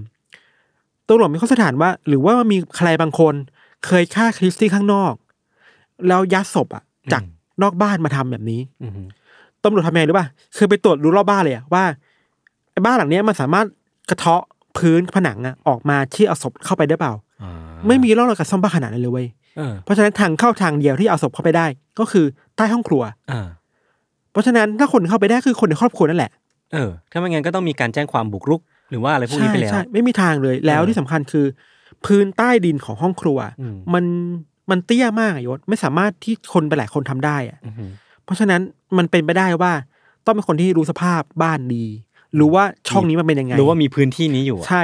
[1.08, 3.34] ตำรวจมีข้อสันนิษฐานว่า หรือว่ามีใครบางคน
[3.86, 5.13] เคยฆ่าคริสตี้ข้างนอก
[6.08, 7.22] แล้วยัดศพอะจาก
[7.63, 8.91] นอกบ้านมาทำแบบนี้อืม
[9.63, 11.84] ตำรวจทำยังไงรู้ป่ะคือไปตรวจดูรอบบ้านเลยอะว่า
[12.71, 13.65] ไอ้บ้านหลังเนี้ยมันสามารถ
[14.10, 14.43] กระเทาะ
[14.78, 17.52] พื้นผนังอะออกมาที่เอาศพเข้าไปได้เปล่าอ่า
[17.88, 21.65] ไม่มีร่องรอยการซ่อมบ้านขนาดนั้นเลยเว้ยเออเพราะฉะนั้นทางเข้าทางเดียวที่เอาศพเข้าไปได้
[22.00, 23.47] ก็คือใต้ห้องครัวอ่า
[24.32, 26.32] เพราะฉะนั้นถ้าคนเข้าไปได้คือคนในครอบครัวนั่นแหละ
[26.74, 31.45] เออถ้าไม่งั้นก็ต้องมีการแจ้งความบุกรุก หรือว่าอะไรพวกนี้ไปแล้วใช่ใช่ไม่มีทางเลยแล้วเออที่สำคัญคือ
[32.06, 34.04] พื้นใต้ดินของห้องครัวอืมมัน
[34.71, 37.91] มันเตี้ยมากอะยศไม่สามารถที่คนไปหลายคนทำได้อะอืม
[38.23, 38.62] เพราะฉะนั้น
[38.97, 39.71] มันเป็นไปได้ว่า
[40.25, 41.86] ต้องเป็นคนที่รู้สภาพบ้านดี
[42.39, 44.84] รู้ว่าช่องนี้มันเป็นยังไงหรือว่ามีพื้นที่นี้อยู่อะใช่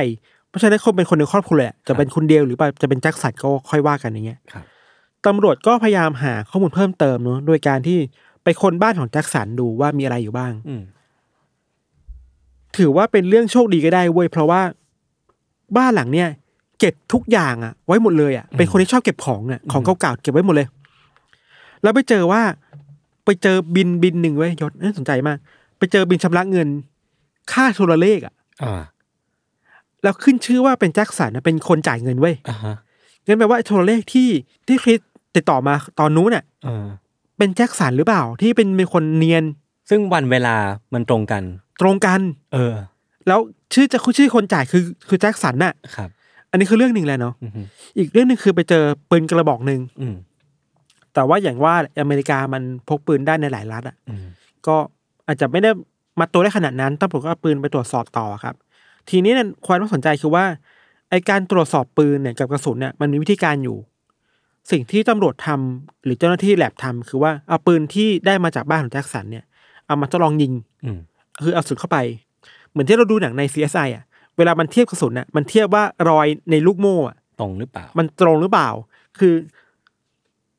[0.49, 4.65] เพราะฉะนั้นคนเป็นคนในครอบครัวแหละจะเป็นคุณเดียวหรือจะเป็นแจ็คสันก็ค่อยว่ากันอย่างเงี้ยครับ
[5.25, 7.99] ตำรวจก็พยายามหาข้อมูลเพิ่มเติมเนอะโดยการที่
[8.43, 10.81] ไปค้นบ้านของแจ็คสันดูว่ามีอะไรอยู่บ้างอืม
[12.77, 14.61] ถือว่าเป็นเรื่องโชคดีก็ได้เว้ยเพราะว่า
[15.77, 16.29] บ้านหลังเนี่ย
[16.79, 20.67] เก็บทุกอย่างอะไว้หมดเลยอะเป็นคนที่ชอบเก็บของอะของเก่าๆเก็บไว้หมดเลย
[21.83, 22.41] แล้วไปเจอว่า
[23.25, 25.37] ไปเจอบินบินหนึ่งเว้ยยศน่าสนใจมาก
[25.77, 26.67] ไปเจอบินชำระเงิน
[27.51, 28.81] ค่าโทรเลขอะอ่า
[30.03, 32.75] แล้วขึ้นชื่อว่าเป็นแจ็คสันนะเป็นคนจ่ายเงินเว้ยอ่าฮะ
[33.25, 34.29] งั้นแปลว่าไอ้โทรเลขที่
[34.67, 34.99] ที่คริส
[35.35, 36.85] ติดต่อมาตอนนู้นน่ะเออ
[37.37, 39.43] เป็นแจ็คสันหรือเปล่า ที่เป็นเป็นคนเนียน
[39.89, 40.55] ซึ่งวันเวลา
[40.93, 41.43] มันตรงกัน
[41.81, 42.21] ตรงกัน
[42.53, 42.73] เออ
[43.27, 43.39] แล้ว
[43.73, 46.09] ชื่อจะชื่อคนจ่ายคือคือแจ็คสันน่ะครับ
[46.51, 47.51] อันนี้คือเรื่องหนึ่งแหละเนาะอืม
[47.97, 50.15] อีกเรื่องหนึ่งคือไปเจอปืนกระบอกหนึ่งอืม
[51.13, 54.25] แต่ว่าอย่างว่าอเมริกามันพกปืนได้ในหลายรัฐอะอืม
[54.67, 54.75] ก็
[55.27, 55.69] อาจจะไม่ได้
[56.19, 58.55] มาตัวได้ขนาดนั้นตำรวจก็เอาปืนไปตรวจสอบต่อครับ
[59.09, 60.45] ทีนี้เนี่ยความน่าสนใจคือว่า
[61.09, 63.77] ไอการตรวจสอบปืนเนี่ยกับกระสุนเนี่ยมันมีวิธีการอยู่
[64.71, 69.45] สิ่งที่ตำรวจทำหรือเจ้าหน้าที่แลบทำคือว่าเอาปืนที่ได้มาจากบ้านของแจ็คสันเนี่ย
[69.87, 70.53] เอามาทดลองยิง
[70.85, 70.99] อืม
[71.43, 71.97] คือเอากระสุนเข้าไป
[72.71, 74.03] เหมือนที่เราดูหนังใน CSI อะ
[74.37, 78.69] เวลามันเทียบกระสุนน่ะมันเทียบว่ารอยในลูกโม่อะตรงหรือเปล่า มันตรงหรือเปล่า
[79.19, 79.33] คือ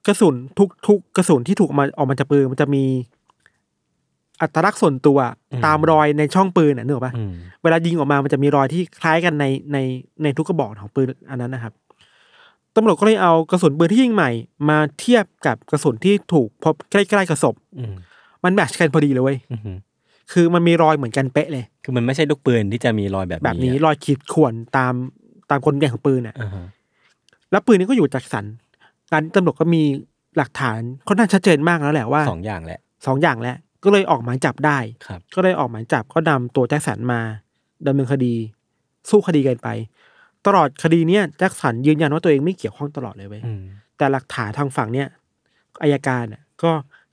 [0.07, 2.85] กระสุนทุกทุกกระสุนที่ถูกเอามาออกมาจากปืนมันจะมี
[4.41, 5.19] อัตลักษณ์ส่วนตัว
[5.53, 9.79] อืมตามรอยในช่องปืนอะนึกออกปะอืมเวลายิงออกมามันจะมีรอยที่คล้ายกันในใน
[10.23, 11.73] ในทุกกระบอกของปืนอันนั้นนะครับ
[12.77, 14.31] ตำรวจก็เลยเอากระสุนปืนที่ยิงใหม่
[14.69, 17.95] มาเทียบกับกระสุนที่ถูกพบใกล้ๆกับศพ อืม
[18.45, 19.77] มันแมทชกันพอดีเลยเว้ย อืม
[20.33, 24.95] คือมันมีรอยเหมือนกันเป๊ะเลย คือมันไม่ใช่ลูกปืนที่จะมีรอยแบบแบบนี้อะรอยขีดข่วนตาม
[25.51, 26.67] ตามกลไกของปืนอะอ่าฮะ
[27.51, 28.45] แล้วปืนนี้ก็อยู่จากสัน
[29.11, 29.83] การตำรวจก็มี
[30.37, 37.21] หลักฐานค่อนข้างชัดเจนมากแล้วแหละว่าสองอย่างแหละสองอย่างแล้วก็เลยออกหมายจับได้ครับก็เลยออกหมายจับก็นำตัวแจ็คสันมา
[37.87, 38.35] ดำเนินคดี
[39.11, 39.69] สู้คดีกันไป
[40.47, 43.63] ตลอดคดีเนี้ยแจ็คสันยืนยันว่าตัวเองไม่เกี่ยวข้องตลอดเลยเว้ยอืม
[43.97, 45.09] แต่หลักฐานทางฝั่งเนี้ย
[45.83, 46.71] อายการน่ะก็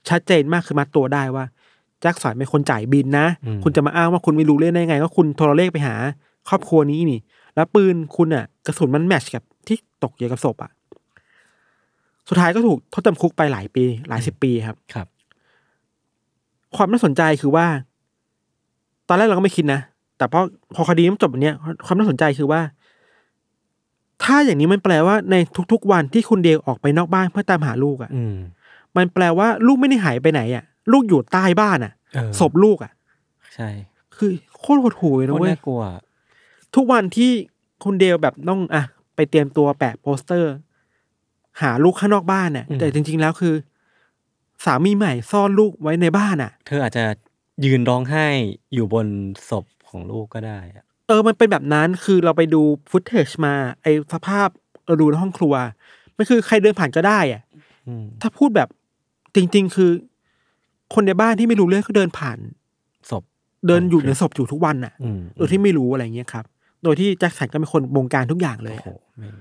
[0.08, 1.44] ชัดเจนมากคือมัดตัวได้ว่า
[2.00, 3.26] แจ็คสันเป็นคนจ่ายบินนะ
[3.64, 5.94] คุณจะมาอ้างว่าคุณไม่รู้เรื่องได้ไง ก็คุณโทรเลขไปหา
[6.48, 7.20] ครอบครัวนี้นี่
[7.54, 10.70] แล้วปืนคุณอะ กระสุนมันแมทช์กับที่ตกอยู่กับศพอะ
[12.28, 15.06] สุดท้ายก็ถูกโทษจำคุกไปหลายปี หลายสิบปีครับครับ
[16.76, 17.66] ความน่าสนใจคือว่า
[19.08, 19.80] ตอนแรกเราก็ไม่คิดนะ
[20.18, 20.40] แต่พอ
[20.74, 21.54] พอคดีมันจบแบบเนี้ย
[21.86, 22.60] ความน่าสนใจคือว่า
[24.22, 25.36] ถ้าอย่างนี้มันแปลว่าใน
[25.72, 28.36] ทุกๆวันที่คุณเดลออกไปนอกบ้านเพื่อตามหาลูกอะอืม
[28.96, 32.92] มันแปลว่าลูกไม่ได้หายไปไหนอะ ลูกอยู่ใต้บ้านอะเออศพลูกอะ
[33.54, 33.68] ใช่
[34.16, 35.82] คือโคตรหดหูเลยโคนะตรเว้ยน่ากลัว
[36.74, 37.30] ทุกวันที่
[37.84, 38.84] คุณเดลแบบต้องอะ
[39.16, 40.52] ไปเตรียมตัวแปะโปสเตอร์
[41.62, 43.54] หาลูกข้างนอกบ้านเนี่ยอืมแต่จริง ๆ แล้วคือ
[44.64, 47.04] สามีใหม่ซ่อนลูกไว้ในบ้านอะ เธออาจจะ
[47.64, 48.26] ยืนร้องไห้
[48.74, 49.06] อยู่บน
[49.48, 54.48] ศพของลูกก็ได้อะเออมันเป็นแบบนั้นคือเราไปดูฟุตเทจมา ไอสภาพ
[54.86, 55.54] เราดูในห้องครัว
[56.16, 57.42] มันคือใครเดินผ่านก็ได้อะ
[57.88, 58.68] อืมถ้าพูดแบบ
[59.34, 59.90] จริง ๆ คือ
[60.94, 62.38] คนในบ้านที่ไม่รู้เรื่องก็เดินผ่าน
[63.10, 63.22] ศพ
[63.66, 66.44] เดินอยู่โอเคในศพอยู่ทุกวันอะอืมโดยที่ไม่รู้อะไรเงี้ยครับ
[66.84, 69.34] โดยที่แจ็คสันก็เป็นคนบงการทุกอย่างเลยโอ้โหแม่ง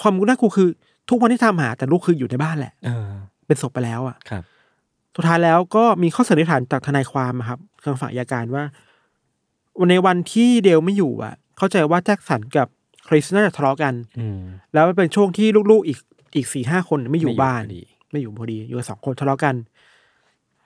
[0.00, 0.68] ความน่ากลัวคือ
[1.08, 3.08] ทุกวันที่ทำหา แต่ลูกคืออยู่ในบ้านแหละเออ
[3.46, 4.42] เป็นศพไปแล้วอะครับ
[5.16, 8.64] สุดท้ายแล้วก็มีข้อสันนิษฐานจากทนายความอะครับทางฝ่ายอัยการว่า
[9.90, 12.68] ในวันที่เดลไม่อยู่อะ เข้าใจว่าแจ็คสันกับ
[13.08, 14.40] คริสน่าจะทะเลาะกันอืม
[14.72, 15.98] แล้วมันเป็นช่วงที่ลูกๆอีก
[16.36, 19.54] อีกสี่ห้าคนไม่อยู่บ้านพอดีไม่อยู่พอดีอยู่กันสองคนทะเลาะกัน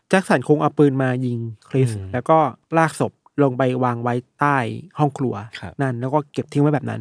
[0.08, 2.38] แจ็คสันคงเอาปืนมายิงคริส อืมแล้วก็
[2.78, 4.56] ลากศพลงไปวางไว้ใต้
[4.98, 7.00] ห้องครัว ครับ นั่น แล้วก็เก็บทิ้งไว้แบบนั้น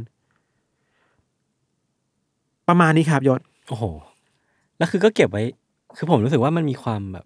[2.68, 3.84] ประมาณนี้ครับยศ โอ้โห
[4.78, 5.44] แล้วคือก็เก็บไว้
[5.98, 7.26] คือผมรู้สึกว่ามันมีความแบบ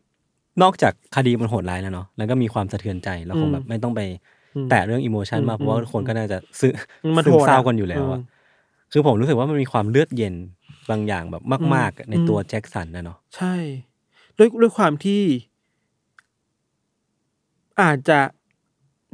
[0.61, 4.01] นอกจากคดีมันโหดร้ายแล้วเนาะ แล้วก็มีความสะเทือนใจ แล้วคงแบบไม่ต้องไป
[4.55, 6.73] อืม แตะเรื่องอิโมชันอืมมาก เพราะว่าอืมคนก็น่าจะซึม
[7.17, 8.39] มันซึโหมดอะเศร้ากันอยู่แล้วอะ อืม
[8.91, 10.33] คือผมรู้สึกว่ามันมีความเลือดเย็น
[10.89, 13.53] บางอย่างแบบมากอืมๆในตัวแจ็คสันนะเนาะ ใช่
[14.37, 15.21] ด้วยด้วยความที่
[17.81, 18.19] อาจจะ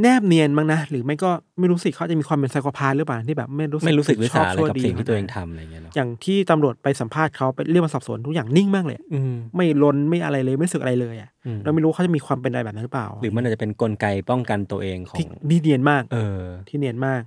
[0.01, 9.19] แนบเนียนมั้งนะ หรือไม่ก็ไม่รู้สิเขาจะมีความเป็นไซโคพาหรือเปล่าที่แบบไม่รู้สึกไม่รู้สึกชอสาบอะไรชั่วกับดีสิ่งที่ตัวเองทำอะไรเงี้ยเนาะอย่างที่ตำรวจไปสัมภาษณ์เขาไปเรียกมาสอบสวนทุกอย่างนิ่งมากเลยอื
[9.55, 11.29] ไม่ลนไม่อะไรเลยไม่รู้สึกอะไรเลยอะ
[11.63, 17.21] เราไม่รู้เขาจะมีความเป็นอะไรแบบนั้นหรือเปล่า หรือมันอาจจะเป็นกลไกป้องกันตัวเองของที่เนียนมาก เออ ที่เนียนมาก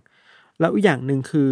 [0.61, 1.51] แล้วอีกอย่างหนึ่งคือ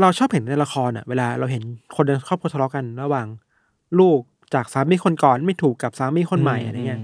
[0.00, 1.62] เราชอบเห็นในละครอะ เวลาเราเห็น
[1.96, 3.26] คนในครอบครัวทะเลาะกัน ระหว่าง
[3.98, 4.20] ลูก
[4.54, 7.00] จากสามีคนก่อนไม่ถูกกับสามีคนใหม่อืมอะไรเงี้ย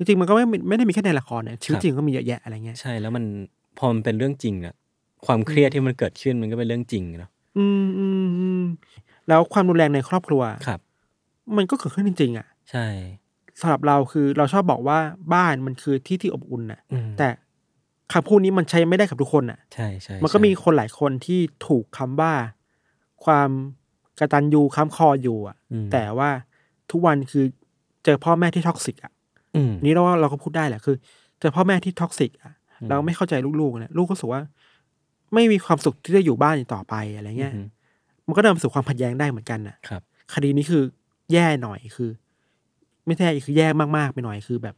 [0.00, 3.24] จริงๆมันก็ไม่ไม่ได้มีแค่ในละครเนี่ยชีวิตครับจริงก็มีเยอะแยะอะไรเงี้ยใช่แล้วมัน
[3.78, 4.74] พอมันเป็นเรื่องจริงอะ
[5.26, 8.64] ความเครียดที่มันเกิดขึ้นมันก็เป็นเรื่องจริงเนาะอืมอืมอืม
[9.28, 10.80] แล้วความรุนแรงในครอบครัวครับ
[11.56, 12.86] มันก็เกิดขึ้นจริง ๆ อะ ใช่
[13.60, 14.98] สำหรับเราคือเราชอบบอกว่า
[15.34, 17.28] บ้านมันคือที่ที่อบอุ่นน่ะ อืมแต่
[18.12, 22.32] คำพูดนี้มันใช้ไม่ได้กับทุกคนน่ะ ใช่ใช่มันก็ใช่มีคนหลายคนที่ถูกคำว่า
[23.24, 23.50] ความ
[24.18, 26.30] กตัญญูค้ำคออยู่อะ อืมแต่ว่า
[26.90, 27.44] ทุกวันคือ
[28.04, 29.19] เจอพ่อแม่ที่ toxic อะอืม
[29.84, 30.96] นี่เราว่าเราก็พูดได้แหละคือ
[31.40, 34.40] เจอพ่อแม่ที่ toxic อะอืมเราไม่เข้าใจลูกๆเนี่ยลูกก็รู้สึกว่า
[35.34, 37.66] ไม่มีความสุขที่จะอยู่บ้านอีกต่อไปอะไรเงี้ยอืม
[38.26, 40.02] มันก็นำมาสู่ความขัดแย้งได้เหมือนกันน่ะครับ
[40.34, 40.82] คดีนี้คือ
[41.32, 42.10] แย่หน่อยคือ
[43.06, 44.74] ไม่ใช่คือแย่มากๆไปหน่อยคือแบบ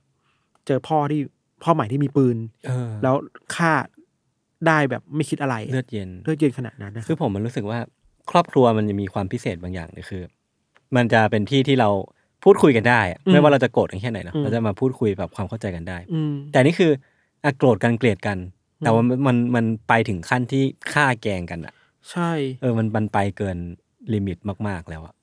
[0.67, 1.21] เจอพ่อที่
[1.63, 3.15] พ่อใหม่ที่มีปืนเออแล้ว
[3.57, 3.73] ฆ่า
[4.67, 7.79] ได้แบบไม่คิดอะไรเลือดเย็นเลือดเย็นขนาดนั้นนะคือผมมันรู้สึกว่า
[8.31, 10.23] ครอบครัวมันจะมีความพิเศษบางอย่างเลยคือ
[10.97, 11.91] มันจะเป็นที่ที่เรา
[12.45, 16.91] พูดคุยกันได้อะไม่ว่าเราจะโกรธกันแค่ไหนเนอะเราจะมาพูดคุยแบบความเข้าใจกันได้อืมแต่นี่คือ
[17.45, 18.39] อะโกรธกันเกลียดกัน
[18.81, 21.75] แต่ว่ามันมันมันไปถึงขั้นที่ฆ่าแกล้งกันอะ
[22.11, 22.31] ใช่
[22.63, 23.57] เออมันมันไปเกิน
[24.13, 25.15] limit มาก ๆแล้วอะ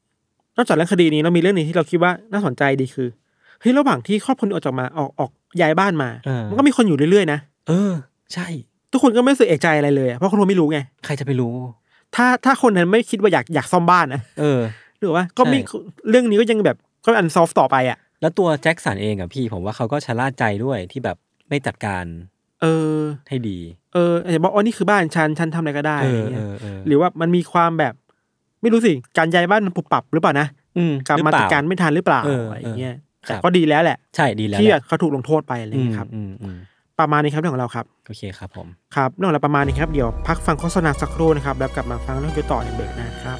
[0.58, 3.08] นอกจากเรื่องคดีนี้เรามีเรื่องหนึ่งที่เราคิดว่าน่าสนใจดีคือ
[3.60, 6.10] เฮ้ยระหว่างที่ครอบครัวนี้ออกจากมาออกออกย้ายบ้านมา
[6.50, 7.92] มันก็มีคนอยู่เรื่อยๆนะเออ
[8.34, 8.48] ใช่
[8.92, 11.54] ทุกคนก็ไม่รู้สึกเอะใจอะไรเลยอะเพราะคนเราไม่รู้ไงใครจะไปรู้
[12.16, 14.60] ถ้าถ้าคนนั้นไม่คิดว่าอยากอยากซ่อมบ้านนะเออ
[15.00, 15.78] หรือว่าก็ไม่ใช่
[16.10, 21.18] เรื่องนี้ก็ยังแบบ ก็ unsolved ต่อไปอะ แล้วตัวแจ็คสันเองอะพี่ ผมว่าเขาก็ชะล่าใจด้วยที่แบบ
[21.50, 22.06] ไม่จัดการ
[22.62, 22.98] เออ
[23.30, 23.58] ให้ดี
[23.94, 27.94] เอออาจจะบอกอ๋อนี่คือบ้านฉันฉันทำอะไรก็ได้เออะไรอเงี้เอยอเออหรือว่ามันมีความแบบ
[28.62, 36.58] ไม่รู้สิ การย้ายบ้านมันปรับปรับหรือเปล่านะอืมกลับมาหอเปจัดการไม่ทันหรือเปล่าเอออะไรอย่างเงี้ยเออแต่ครับก็ดีแล้วแหละ ใช่ดีแล้วที่แหละเขาถูกลงโทษไปอะไรอย่างเงี้ยครับอืมอืม
[37.00, 43.40] ประมาณนี้ครับเรื่องของเราครับ โอเคครับผมครับเรื่องของเราประมาณนี้ครับเดี๋ยวพักฟังโฆษณาสักครู่นะครับแล้วกลับมาฟังเรื่องกันต่อในเบรกหนะครับ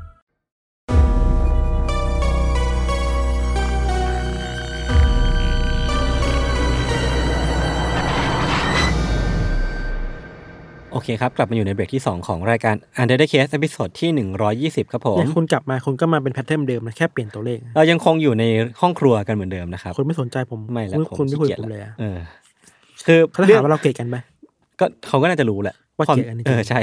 [11.03, 14.09] เคครับ กลับมาอยู่ในเบรกที่ 2 ของรายการ Under the Case ตอนที่
[14.85, 18.43] 120 ครับผมเนี่ยคุณกลับมาคุณก็มาเป็นแพทเทิร์นเดิมนะแค่เปลี่ยนตัวเลข เรายังคงอยู่ใน
[18.81, 22.17] ห้องครัวกันเหมือนเดิมนะครับคุณไม่สนใจผมไม่แล้วคุณผมคุณไม่คุยขี้กับกีผมจเลยอะเออ
[23.05, 24.17] คือเขาจะเรื่อถางมว่าเราเกลียดกันไหม
[24.79, 26.79] ก็เขาก็น่าจะรู้แหละว่าควมเกลียดกันจริงๆเออใช่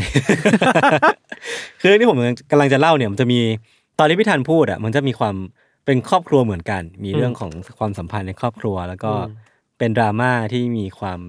[1.81, 2.19] คือเรื่องที่ผม
[2.51, 3.41] กำลังจะเล่าเนี่ยมันจะมี
[3.99, 5.35] ตอนที่พี่ธันพูดอะมันจะมีความ
[5.85, 9.13] เป็นครอบครัวเหมือนกัน มีเรื่องของความสัมพันธ์ในครอบครัว แล้วก็
[9.79, 11.21] เป็นดราม่าที่มีความ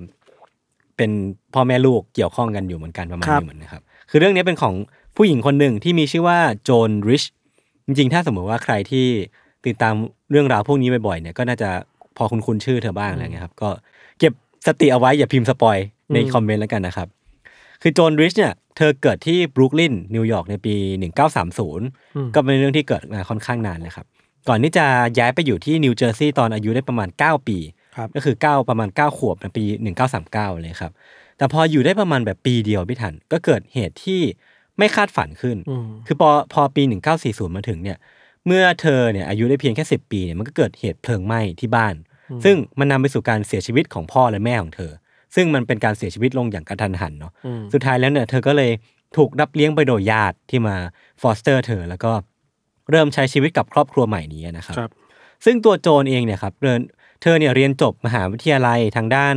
[1.00, 1.12] เป็น
[1.54, 4.74] พ่อแม่ลูกเกี่ยวข้องกันอยู่เหมือนกันประมาณนี้เหมือนนะครับ คือเรื่องนี้เป็นของ
[5.18, 7.24] ผู้หญิงคนหนึ่งที่มีชื่อว่าโจนริช
[7.86, 9.06] จริงๆ ถ้าสมมติว่าใครที่
[9.68, 9.94] ติดตาม
[10.32, 11.70] เรื่องราวพวกนี้บ่อยๆเนี่ยก็น่าจะ
[12.18, 13.70] พอคุ้นคุ้นชื่อเธอบ้างอะไรเงี้ยครับ ก็
[14.20, 14.34] เก็บ
[14.68, 15.78] สติเอาไว้อย่าพิมพ์ spoil
[16.14, 17.08] ในคอมเมนต์แล้วกันนะครับ
[17.82, 20.76] คือโจนริชเนี่ยเธอเกิดที่บรุกลินนิวยอร์กในปี
[21.56, 24.06] 1930 ก็เป็นเรื่องที่เกิดมาค่อนข้างนานเลยครับ
[24.48, 24.86] ก่อนที่จะ
[25.20, 27.58] ย้ายไปอยู่ที่นิวเจอร์ซีย์ตอนอายุได้ประมาณ 9 ปี
[28.00, 29.64] ครับ ก็คือ 9 ประมาณ 9 ขวบในปี
[30.14, 30.92] 1939 เลยครับ
[31.38, 34.22] แต่พออยู่ได้ประมาณแบบปีเดียวพี่ธัญ ก็เกิดเหตุที่
[34.78, 36.84] ไม่คาดฝันขึ้นอืมคือพอพอปี
[37.20, 37.98] 1940 มาถึงเนี่ย
[38.46, 41.96] เมื่อเธอเนี่ยอายุได้เพียงแค่ 10 ปีเนี่ยมันก็เกิดเหตุเพลิงไหม้ที่บ้าน
[42.44, 44.92] ซึ่งมันนำไปสู่การเสียชีวิตของพ่อและแม่ของเธอ
[45.36, 48.72] ซึ่งมันเป็นการเสียชีวิตลงอย่างกะทันหันเนาะอืมสุดท้ายแล้วเนี่ยเธอก็เลย
[49.18, 50.76] ถูกรับเลี้ยงไปโดยญาติที่มา
[51.22, 52.12] foster เธอแล้วก็
[52.92, 54.92] เริ่มใช้ชีวิตกับครอบครัวใหม่นี้นะครับครับ
[55.46, 56.82] ซึ่งตัวโจนเองเนี่ยครับเรียน
[57.22, 59.36] เธอเนี่ยเรียนจบมหาวิทยาลัยทางด้าน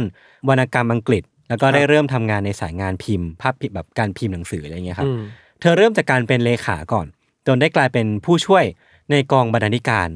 [0.49, 5.21] วรรณกรรมอังกฤษ แล้วก็ได้เริ่มทำงานในสายงานพิมพ์ ภาพพิมพ์แบบการพิมพ์หนังสืออะไรเงี้ยครับอืม
[5.61, 7.07] เธอเริ่มจากการเป็นเลขาก่อน
[7.47, 8.65] จนได้กลายเป็นผู้ช่วย
[9.11, 10.09] ในกองบรรณาธิการ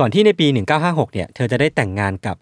[0.00, 0.46] ก่อนที่ในปี
[0.80, 2.36] 1956 เนี่ย เธอจะได้แต่งงานกับ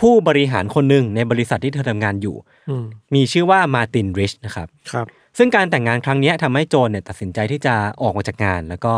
[0.00, 2.36] ผู้บริหารคนหนึ่งในบริษัทที่เธอทำงานอยู่
[2.70, 5.06] อืมมีชื่อว่ามาร์ตินริชนะครับครับ
[5.38, 8.94] ซึ่งการแต่งงานครั้งเนี้ยทำให้โจนเนี่ยตัดสินใจที่จะออกมาจากงาน แล้วก็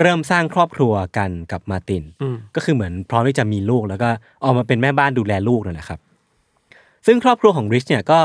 [0.00, 4.08] เริ่มสร้างครอบครัวกันกับมาร์ตินอืมก็คือเหมือนพร้อมที่จะมีลูก แล้วก็
[4.44, 6.00] ออกมาเป็นแม่บ้านดูแลลูกนั่นแหละครับ
[7.06, 8.20] ซึ่งครอบครัวของริชเนี่ยก็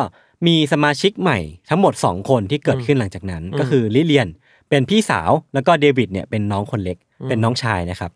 [0.47, 4.27] มีสมาชิกใหม่ทั้งหมด 2 คนที่เกิดขึ้นหลังจากนั้น ก็คือลิเลียน
[4.69, 6.97] เป็นพี่สาวแล้วก็เดวิดเนี่ยเป็นน้องคนเล็ก
[7.29, 8.11] เป็นน้องชายนะครับ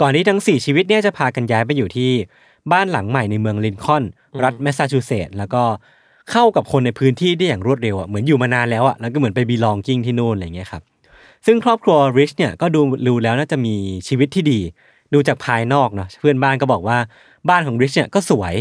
[0.00, 2.10] ก่อนที่ทั้ง 4 ชีวิตเนี่ยจะพากันย้ายไปอยู่ที่
[2.72, 4.04] บ้านหลังใหม่ในเมืองลินคอล์น
[4.44, 5.62] รัฐแมสซาชูเซตส์แล้วก็
[6.32, 10.82] เข้ากับคนในพื้นที่ได้อย่างรวดเร็วอะเหมือนอยู่มานานแล้วอะแล้วก็เหมือนไป belonging ที่นู่นอะไรอย่างเงี้ยครับ
[11.46, 13.74] ซึ่งครอบครัวริชเนี่ยก็ดูดูแล้วน่าจะมี
[14.08, 14.60] ชีวิตที่ดี
[15.14, 16.98] ดูจากภายนอกเนาะเพื่อนบ้านก็บอกว่า
[17.48, 18.54] บ้านของริชเนี่ยก็สวย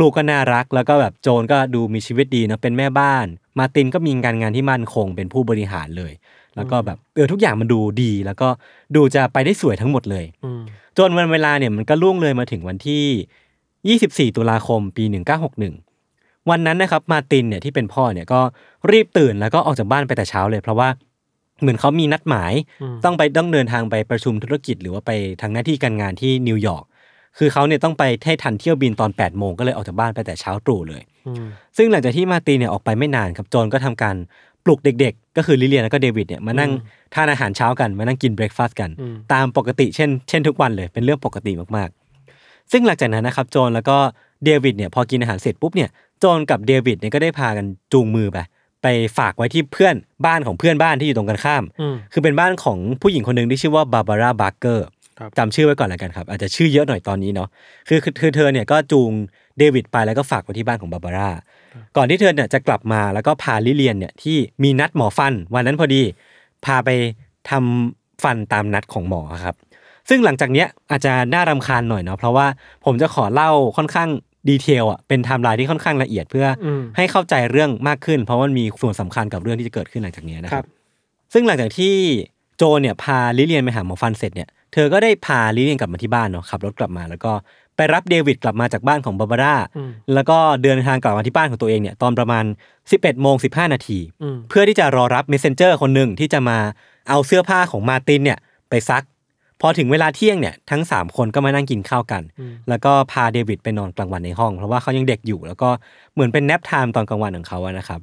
[0.00, 3.26] ลูกๆก็น่ารัก แล้วก็แบบโจนก็ดูมีชีวิตดีนะเป็นแม่บ้าน
[3.58, 6.12] มาร์ตินก็มีการงานที่มั่นคงเป็นผู้บริหารเลย
[6.56, 8.48] แล้วก็แบบเออทุกอย่างมันดูดี แล้วก็
[8.96, 10.62] ดูจะไปได้สวยทั้งหมดเลยอืม
[10.98, 13.98] จนวันเวลาเนี่ยมันก็ล่วงเลยมาถึงวันที่
[14.30, 15.87] 24 ตุลาคมปี 1961
[16.50, 18.40] วันนั้นนะครับมาร์ตินเนี่ยที่เป็นพ่อเนี่ยก็
[18.90, 20.88] รีบตื่นแล้วก็ออกจากบ้านไปแต่เช้าเลย เพราะว่า
[21.60, 22.52] เหมือนเขามีนัดหมาย
[23.04, 26.84] ต้องไปต้องเดินทางไปประชุมธุรกิจ หรือว่าไปทางหน้าที่การงานที่นิวยอร์ก
[27.38, 34.16] คือเขาเนี่ยต้องไปให้ทันเที่ยวบินตอน8โมงก็เลยออกจากบ้านไปแต่เช้าตรู่เลยอืมซึ่งหลังจากที่มาร์ตินเนี่ยออกไปไม่นานครับโจนก็ทำการ
[34.64, 36.70] ปลุกเด็ก ๆ ก็คือลิเลียนแล้วก็เดวิดเนี่ยมานั่ง
[37.14, 43.98] ทานอาหารเช้ากันมานั่งกิน breakfast กันอืมตามปกติเช่นเช่นทุกวันเลยเป็นเรื่องปกติมากๆ ซึ่งหลังจากนั้นนะครับโจนแล้วก็
[44.44, 48.38] เดวิดเนี่ยพอกินอาหารเสร็จปุ๊บเนี่ยโจนกับเดวิดเนี่ยก็ได้พากันจูงมือไป
[48.82, 48.86] ไป
[49.18, 49.94] ฝากไว้ที่เพื่อน
[50.26, 54.86] บ้านของเพื่อนบ้านที่อยู่ตรงกันข้ามอืมคือเป็นบ้านของผู้หญิงคนหนึ่งที่ชื่อว่าบาบาร่าบาร์เกอร์
[55.18, 57.48] ครับจำชื่อไว้ก่อนแล้วกันครับ อาจจะชื่อเยอะหน่อยตอนนี้เนาะ
[57.88, 59.10] คือคือคือเธอเนี่ยก็จูง
[59.58, 61.30] เดวิดไปแล้วก็ฝากไว้ที่บ้านของบาบาร่า
[61.96, 66.02] ก่อนที่เธอเนี่ยจะกลับมาแล้วก็พาลิเลียนเนี่ยที่มีนัดหมอฟัน วันนั้นพอดี
[66.64, 66.90] พาไป
[67.50, 69.54] ทำฟันตามนัดของหมอครับ
[70.08, 72.46] ซึ่งหลังจากเนี้ยอาจจะน่ารำคาญหน่อยเนาะเพราะว่า
[72.84, 74.08] ผมจะขอเล่าค่อนข้าง
[74.48, 80.68] detail อะเป็นไทม์ไลน์ที่ค่อนข้างละเอียดเพื่ออมให้เข้าใจเรื่องมากขึ้น เพราะว่ามันมีส่วนสำคัญกับเรื่องที่จะเกิดขึ้นหลังจากเนี้ยนะคครัรับบ
[81.32, 81.94] ซึ่งหลังจากที่
[82.56, 87.32] โจนเนี่ยพาลิเลียนไปหาหมอฟันเสร็จเนี่ยเธอก็ได้พาลิเลียนกลับมาที่บ้านเนาะขับรถกลับมา แล้วก็
[87.76, 92.44] ไปรับเดวิดกลับมาจากบ้านของบาบาร่าอืมแล้วก็เดินทางกลับมาที่บ้านของตัวเองเนี่ยตอนประมาณ
[92.82, 96.58] 11โมง15นาทีอืมเพื่อที่จะรอรับ messenger คนหนึ่งที่จะมา
[97.08, 98.38] เอาเสื้อผ้าของมาร์ตินเนี่ย
[98.70, 99.02] ไปซัก
[99.60, 102.22] พอถึงเวลาเที่ยงเนี่ยทั้ง 3 คนก็มานั่งกินข้าวกัน
[102.68, 105.68] แล้วก็พาเดวิดไปนอนกลางวันในห้อง เพราะว่าเขายังเด็กอยู่ แล้วก็
[106.14, 108.00] เหมือนเป็น nap time ตอนกลางวันของเขาอะนะครับ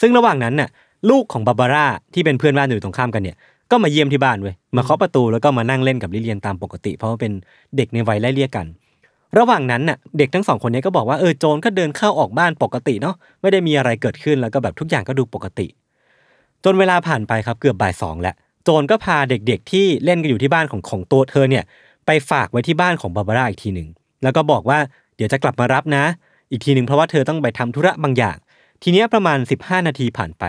[0.00, 0.68] ซึ่งระหว่างนั้นน่ะ
[1.10, 3.36] ลูกของบาบาร่าที่เป็นเพื่อนบ้านอยู่ตรงข้ามกันเนี่ย
[3.70, 7.32] ก็มาเยี่ยมที่บ้านเว้ยมาเคาะประตูแล้วก็มานั่งเล่นกับลิเลียนตามปกติ เพราะว่าเป็น
[7.76, 8.66] เด็กในวัยไล่เลี่ยกัน
[9.38, 15.66] ระหว่างนั้นน่ะเด็กทั้งสองคนเนี้ก็บอกว่าเออโจนก็เดินเข้าออกบ้านปกติเนาะไม่ได้มีอะไรเกิดขึ้นแล้วก็แบบทุกอย่างก็ดูปกติ
[16.64, 18.34] จนเวลาผ่านไปครับเกือบบ่ายสองแล้ว
[18.68, 21.64] โจนก็พาเด็กๆ ที่เล่นกันอยู่ที่บ้านของของตัวเธอเนี่ย
[22.06, 23.88] ไปฝากไว้ที่บ้านของบาบาร่าอีกทีหนึ่ง
[24.22, 24.78] แล้วก็บอกว่า
[25.16, 26.04] เดี๋ยวจะกลับมารับนะ
[26.50, 28.36] อีกทีหนึ่งเพราะว่าเธอต้องไปทำธุระบางอย่าง
[28.82, 30.44] ทีเนี้ยประมาณ 15 นาทีผ่านไป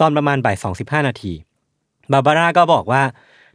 [0.00, 1.32] ตอนประมาณบ่ายสองสิบห้านาที
[2.12, 3.02] บาบาร่าก็บอกว่า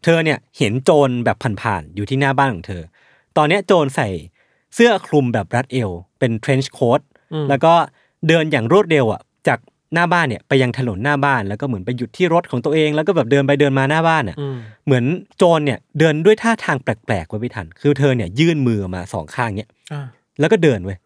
[0.04, 2.84] เธอเนี่ยเห็นโจรแบบผ่านๆอยู่ที่หน้าบ้านของเธอ
[3.38, 4.08] ตอนเนี้ยโจรใส่
[4.74, 7.02] เสื้อคลุมแบบรัดเอว เป็นเทรนช์โค้ท
[7.50, 7.74] แล้วก็
[8.28, 9.60] เดินอย่างรวดเร็วอะจาก
[9.94, 15.04] หน้าบ้านเนี่ยไปยังถนนหน้าบ้านแล้วก็เหมือนไปหยุดที่รถของตัวเอง แล้วก็แบบเดินไปเดินมาหน้าบ้านอะอืมเหมือน
[15.38, 20.02] โจรเนี่ยเดินด้วยท่าทางแปลกๆไว้ไม่ทัน คือเธอเนี่ยยื่นมือมาสองข้างเนี่ยอ่า
[20.40, 20.98] แล้วก็เดินเว้ย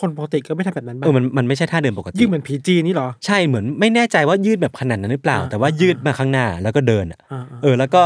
[0.00, 8.02] คนปกติก็ไม่ทำแบบนั้นเอบ้างอมันมันไม่ใช่ท่าเดินปกติยิ่งเหมือนผีจีนนี่เหรอใช่เหมือนไม่แน่ใจว่ายืดแบบขนาดนั้นหรือเปล่าอ่าแต่ว่ายืดมาข้างหน้าแล้วก็เดินอะอ่าเออ แล้วก็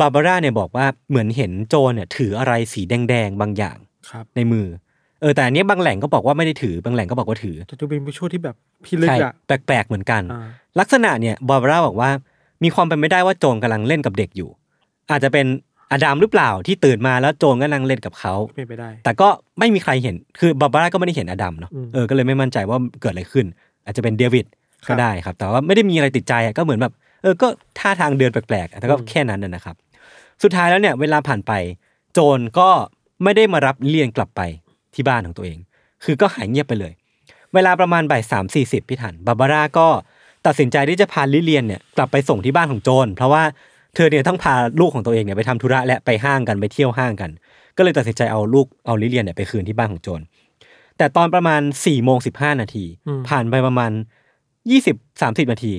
[0.00, 3.76] บาบาร่าเนี่ยบอกว่าเหมือนเห็นโจรเนี่ยถืออะไรสีแดงๆบางอย่าง
[4.10, 4.66] ครับในมือ
[5.20, 10.46] เออแต่อันเนี้ยบางแหล่งก็บอกว่าไม่ได้ถือบางแหล่งก็บอกว่าถือแต่ดูเป็นผู้ช่วยที่แบบพิลึกใช่อะแปลกๆเหมือนกันอ่า
[10.80, 12.10] ลักษณะเนี่ยบาบาร่าบอกว่า
[12.64, 14.48] มีความเป็นไม่ได้ว่าโจรกำลังเล่นกับเด็กอยู่
[15.10, 15.46] อาจจะเป็น
[15.92, 19.28] อดัมหรือเปล่าที่ตื่นมาแล้วโจรกำลังเล่นกับเขาเป็นไปได้ แต่ก็
[19.58, 23.46] ไม่มีใครเห็นคือบาบาร่าก็ไม่ได้เห็นอดัมเนาะอืมเออก็เลยไม่มั่นใจว่าเกิดอะไรขึ้น
[23.84, 24.46] อาจจะเป็นเดวิด
[24.86, 27.46] ครัก็บได้ครับ แต่ว่าไม่ได้มีอะไรติดใจอะก็เหมือนแบบเออก็
[27.78, 29.76] ท่าทางเดินแปลกๆอะแต่ก็แค่นั้นนะนะครับ
[30.42, 31.52] สุดท้ายแล้วเนี่ยเวลาผ่านไป
[32.12, 32.68] โจรก็
[33.24, 34.40] ไม่ได้มารับลิเลียนกลับไป
[34.94, 35.58] ที่บ้านของตัวเอง
[36.04, 36.92] คือก็หายเงียบไปเลย
[37.54, 39.88] เวลาประมาณบ่ายสามสี่สิบพี่ถันบาบาร่าก็
[40.46, 43.42] ตัดสินใจที่จะพาลิเลียนเนี่ยกลับไปส่งที่บ้านของโจรเพราะว่า
[43.94, 47.30] เธอเนี่ยต้องพาลูกของตัวเองเนี่ยไปทำธุระและไปห้างกันไปเที่ยวห้างกัน
[47.76, 50.20] ก็เลยตัดสินใจเอาลูกเอาลิเลียนเนี่ยไปคืนที่บ้านของโจร
[50.98, 53.90] แต่ตอนประมาณ4ี่โมงสิบห้านาทีอืมผ่านไปประมาณ
[54.70, 55.74] ยี่สิบสามสิบนาที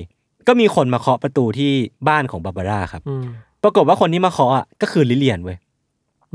[0.48, 1.72] ก็มีคนมาเคาะประตูที่
[2.08, 3.24] บ้านของบาบาร่าครับอืม
[3.62, 5.58] ปรากฏว่าคนที่มาเคาะอะก็คือลิเลียนเว้ย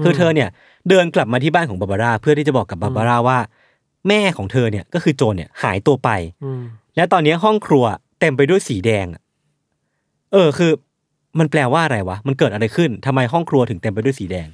[0.04, 0.50] คือเธอเนี่ย
[0.90, 3.40] เดินกลับมาที่บ้านของบาบาร่าเพื่อที่จะบอกกับบาบาร่าว่า
[4.08, 6.10] แม่ของเธอเนี่ยก็คือโจรเนี่ยหายตัวไป
[6.44, 6.64] อืม
[6.96, 7.86] และตอนนี้ห้องครัว
[8.20, 9.22] เต็มไปด้วยสีแดงอะ
[10.34, 10.72] เออคือ
[11.40, 14.48] มันแปลว่าอะไรวะมันเกิดอะไรขึ้นทำไมห้องครัวถึงเต็มไปด้วยสีแดง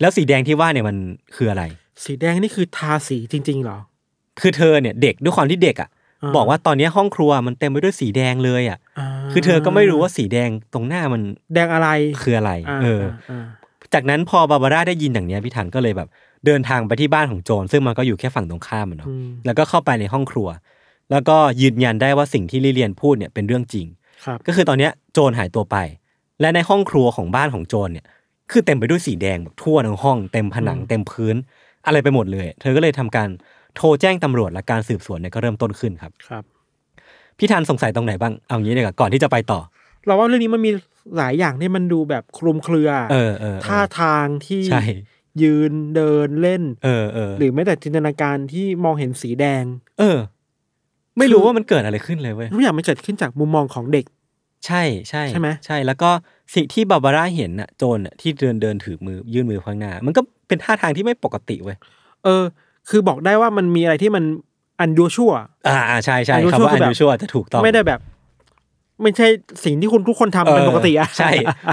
[0.00, 0.96] แล้วสีแดงที่ว่าเนี่ยมัน
[1.36, 1.64] คืออะไร
[2.04, 3.78] สีแดงนี่คือทาสีจริงๆเหรอ
[4.40, 5.88] คือเธอเนี่ยเด็กด้วยความที่เด็กอะ
[6.22, 11.22] อ่าบอกว่าตอนนี้ห้องครัวมันเต็มไปด้วยสีแดงเลยอะาคือเธอก็ไม่รู้ว่าสีแดงตรงหน้ามัน
[11.54, 11.88] แดงอะไร
[12.22, 13.46] คืออะไราเออาา
[13.94, 16.08] จากนั้นพอบาบาร่าได้ยินอย่างเนี้ยพี่ถันก็เลยแบบ
[16.46, 20.48] เดินทางไปที่บ้านของโจรซึ่งมันก็อยู่แค่ฝั่งตรงข้ามอะเนาะอืมแล้วก็เข้าไปในห้องครัว
[21.10, 23.86] แล้วก็ยืนยันได้ว่าสิ่งที่ลิเลียนพูดเนี่ยเป็นเรื่องจริง
[24.24, 25.76] ครับก็คือตอนเนี้ยโจรหายตัวไป
[26.40, 28.06] และในห้องครัวของบ้านของโจรเนี่ย
[28.50, 31.36] คือเต็มไปด้วยสีแดงแบบทั่วทั้งห้องเต็มผนังอืมเต็มพื้น
[31.86, 33.28] อะไรไปหมดเลย เธอก็เลยทำการ
[33.76, 36.44] โทรแจ้งตำรวจและการสืบสวนเนี่ยก็เริ่มต้นขึ้นครับครับ
[37.38, 39.60] พี่ธันสงสัยตรงไหนบ้างเอางี้ดีกว่าก่อนที่จะไปต่อ
[40.06, 40.70] เราว่าเรื่องนี้มันมี
[41.16, 44.82] หลายอย่างที่มันดูแบบคลุมเครือเออเออเออท่าทางที่ใช่
[45.42, 49.64] ยืนเดินเล่น เออเออหรือแม้แต่จินตนาการที่มองเห็นสีแดง
[49.98, 50.18] เออ
[51.18, 54.06] ไม่รู้ว่ามันเกิดอะไรขึ้นเลยเว้ยทุกอย่างมันเกิดขึ้นจากมุมมองของเด็ก
[54.66, 56.10] ใช่ใช่ใช่ไหม ใช่แล้วก็
[56.54, 61.76] สิ่งที่บาบาร่าเห็นน่ะโจรน่ะที่เดินเดินถือมือยื่นมือข้างหน้า มันก็เป็นท่าทางที่ไม่ปกติเว้ย
[62.24, 62.42] เออ
[62.90, 64.24] คือบอกได้ว่ามันมีอะไรที่มัน
[64.80, 65.32] อันดูชั่ว
[65.68, 68.00] อ่าอ่าใช่ใช่ unusual คำว่าคือแบบ unusual จะถูกต้อง ไม่ได้แบบ
[69.02, 69.28] ไม่ใช่
[69.64, 71.30] สิ่งที่คุณทุกคนทำเป็นปกติอะเใช่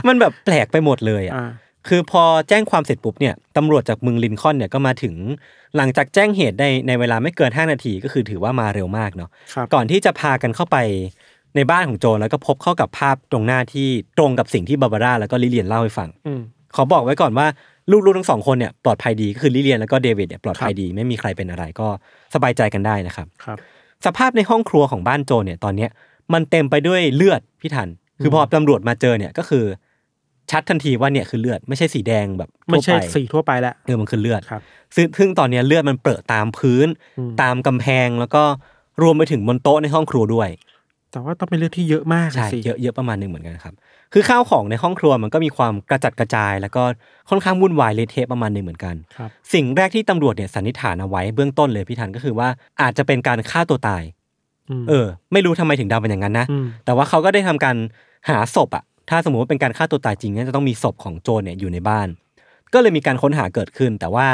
[0.08, 1.52] มันแบบแปลกไปหมดเลยอะอ่า
[1.88, 5.16] คือพอแจ้งความเสร็จปุ๊บเนี่ยตำรวจจากเมืองลินคอล์นเนี่ยก็มาถึง
[5.78, 10.78] หลังจากแจ้งเหตุได้ในเวลาไม่เกิน 5 นาทีก็คือถือว่ามาเร็วมากเนาะครับก่อนที่จะพากันเข้าไป
[11.56, 13.88] ในบ้านของโจรแล้วก็พบเข้ากับภาพตรงหน้าที่
[14.18, 16.42] ตรงกับสิ่งที่บาบาร่าแล้วก็ลิเลียนเล่าให้ฟังอืม
[16.76, 17.48] ขอบอกไว้ก่อนว่า
[17.92, 21.88] ลูกๆทั้งสองคนเนี่ยปลอดภัยดีก็คือลิเลียนแล้วก็เดวิดเนี่ยปลอดภัยดีไม่มีใครเป็นอะไรก็
[22.34, 23.58] สบายใจกันได้นะครับครับ
[24.06, 25.90] สภาพในห้องครัวของบ้านโจรเนี่ยตอนเนี้ย
[26.34, 27.90] มันเต็มไปด้วยเลือดพี่ทัน
[28.22, 29.66] คือพอตำรวจมาเจอเนี่ยก็คือ
[30.52, 34.62] ชัดทันทีว่าเนี่ยคือเลือดไม่ใช่สีแดงแบบทั่วไม่ใช่ไปสีทั่วไปแล้วเออมันคือเลือดครับ
[34.96, 36.88] ซึ่งซึ่งตอนเนี้ยเลือดมันเปรอะตามพื้น
[37.18, 38.44] อืมตามกำแพงแล้วก็
[39.02, 40.50] รวมไปถึงบนโต๊ะในห้องครัวด้วย
[41.12, 43.76] แต่ว่าต้องเป็นเรื่องที่เยอะมากใช่สิเยอะเยอะประมาณหนึ่งเหมือนกันครับ
[44.14, 46.84] คือข้าวของในห้องครัวมันก็มีความกระจัดกระจาย แล้วก็
[47.30, 52.50] ค่อนข้างวุ่นวายเละเทะประมาณหนึ่งเหมือนกันครับสิ่งแรกที่ตำรวจเนี่ยสันนิษฐานเอาไว้เบื้องต้นเลยพี่ทันก็คือว่า
[52.82, 54.19] อาจจะเป็นการฆ่าตัวตายม
[54.90, 57.76] เออ ไม่รู้ทำไมถึงเดาเป็นอย่างนั้นนะอืมแต่ว่าเขาก็ได้ทำการ
[58.30, 62.08] หาศพอะถ้าสมมติว่าเป็นการฆ่าตัวตายจริงเนี่ยจะต้องมีศพของโจรเนี่ยอยู่ในบ้าน
[62.74, 64.28] ก็เลยมีการค้นหาเกิดขึ้น แต่ว่า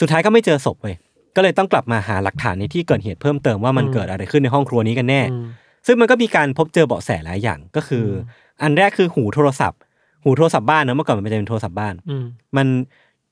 [0.00, 0.96] สุดท้ายก็ไม่เจอศพเว้ย
[1.36, 5.46] ก็เลยต้องกลับมาหาหลักฐานในที่เกิดเหตุเพิ่มเติมว่ามันเกิดอะไรขึ้นในห้องครัวนี้กันแน่อืม
[5.86, 9.78] ซึ่งมันก็มีการพบเจอเบาะแสหลายอย่างก็คือออันแรกคือหูโทรศัพท์
[10.24, 12.24] หูโทรศัพท์บ้านนะเมื่อก่อนมันจะเป็นโทรศัพท์บ้านอืม
[12.56, 12.66] มัน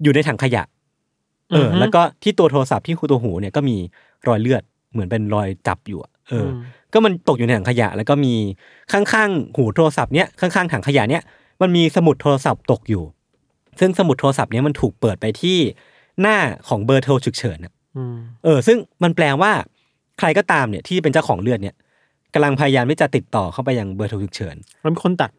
[0.03, 0.63] อยู่ในถังขยะ
[1.53, 3.77] เอออือฮึแล้วก็ที่ตัวโทรศัพท์ที่หูตัวหูเนี่ยก็มี
[4.29, 6.57] รอยเลือดเหมือนเป็นรอยจับอยู่อะ เอออม
[6.93, 8.35] ก็มันตกอยู่ในถังขยะ แล้วก็มี
[8.93, 11.23] ข้างๆหูโทรศัพท์เนี้ยข้างๆถังขยะเนี้ย
[11.61, 13.05] มันมีสมุดโทรศัพท์ตกอยู่
[13.81, 15.59] ซึ่งสมุดโทรศัพท์เนี้ยมันถูกเปิดไปที่
[16.21, 16.37] หน้า
[16.69, 19.53] ของเบอร์โทรฉุกเฉินอะอืมเออ ซึ่งมันแปลว่า
[20.19, 21.75] ใครก็ตามเนี่ยที่เป็นเจ้าของเลือดเนี่ย
[22.35, 25.31] กำลังพยายามที่จะติดต่อเข้าไปยังเบอร์โทรฉุกเฉินมันมีคนตัด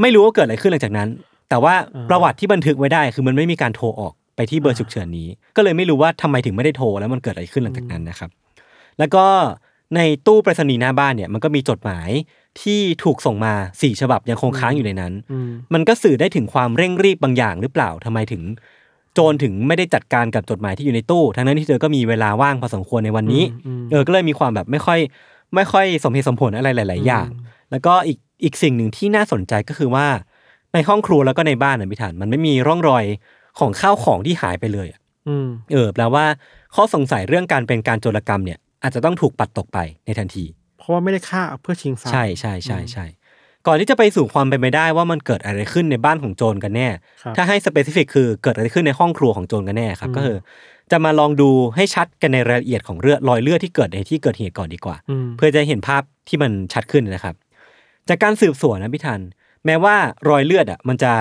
[0.00, 1.08] ไม่รู้ว่าเกิดอะไรขึ้นหลังจากนั้น
[1.48, 8.30] แต่ว่าอ่าประวัติที่บันทึกไว้ได้ คือมันไม่มีการโทรออกไปที่เบอร์ฉุกเฉินนี้ ก็เลยไม่รู้ว่าทำไมถึงไม่ได้โทรแล้วมันเกิดอะไรขึ้นหลังจากนั้นนะครับ
[8.98, 9.24] แล้วก็
[9.96, 12.10] ในตู้ไปรษณีย์หน้าบ้านเนี่ยมันก็มีจดหมาย
[12.62, 18.42] ที่ถูกส่งมาสี่ฉบับยังคงค้างอยู่ในนั้นอืมมันก็สื่อได้ถึงความเร่งรีบบางอย่างหรือเปล่าทำไมถึง
[19.14, 24.98] โจรถึงไม่ได้จัดการกับจดหมายที่อยู่ในตู้ทั้งนั้นที่เธอก็มีเวลาว่างพอสมควรในวันนี้อืมเออก็เลยมีความแบบไม่ค่อย
[25.54, 27.28] ไม่ค่อยสมเหตุสมผลอะไรหลาย ๆ อย่าง
[27.70, 30.06] แล้วก็อีกอีกสิ่งหนึ่งที่น่าสนใจก็คือว่า
[30.74, 33.04] ในห้องครัวแล้วก็ในบ้านนะพิธานมันไม่มีร่องรอย
[33.58, 36.24] ของข้าวของที่หายไปเลยอะอืมเออแปลว่า
[36.74, 40.44] ข้อสงสัยเรื่องการเป็นการโจรกรรมเนี่ย อาจจะต้องถูกปัดตกไปในทันที
[40.78, 43.06] เพราะว่าไม่ได้ฆ่าเพื่อชิงทรัพย์ใช่ใช่ใช่ใช่
[43.66, 46.88] ก่อนที่จะไปสู่ความเป็นไปได้ว่ามันเกิดอะไรขึ้นในบ้านของโจรกันแน่
[47.22, 50.38] ครับถ้าให้สเปซิฟิกคือเกิดอะไรขึ้นในห้องครัวของโจรกันแน่ครับ ก็คือ
[50.90, 57.34] จะมาลองดูให้ชัดกันในรายละเอียดของเลือดรอยเลือดที่เกิดในที่เกิดเหตุก่อนดีกว่าอืมเพื่อจะเห็นภาพที่มันชัดขึ้นนะครับ
[58.08, 59.20] จากการสืบสวนนะพี่ทัน
[59.66, 59.96] แม้ว่า
[60.28, 61.12] รอยเลือดอะมันจะ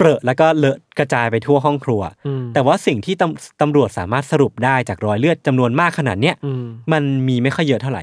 [0.00, 8.02] เปรอะแล้วก็เลอะกระจายไปทั่วห้องครัวอืมแต่ว่าสิ่งที่ตำตำรวจสามารถสรุปได้จากรอยเลือดจำนวนมากขนาดเนี้ยอืมมันมีไม่ค่อยเยอะเท่าไหร่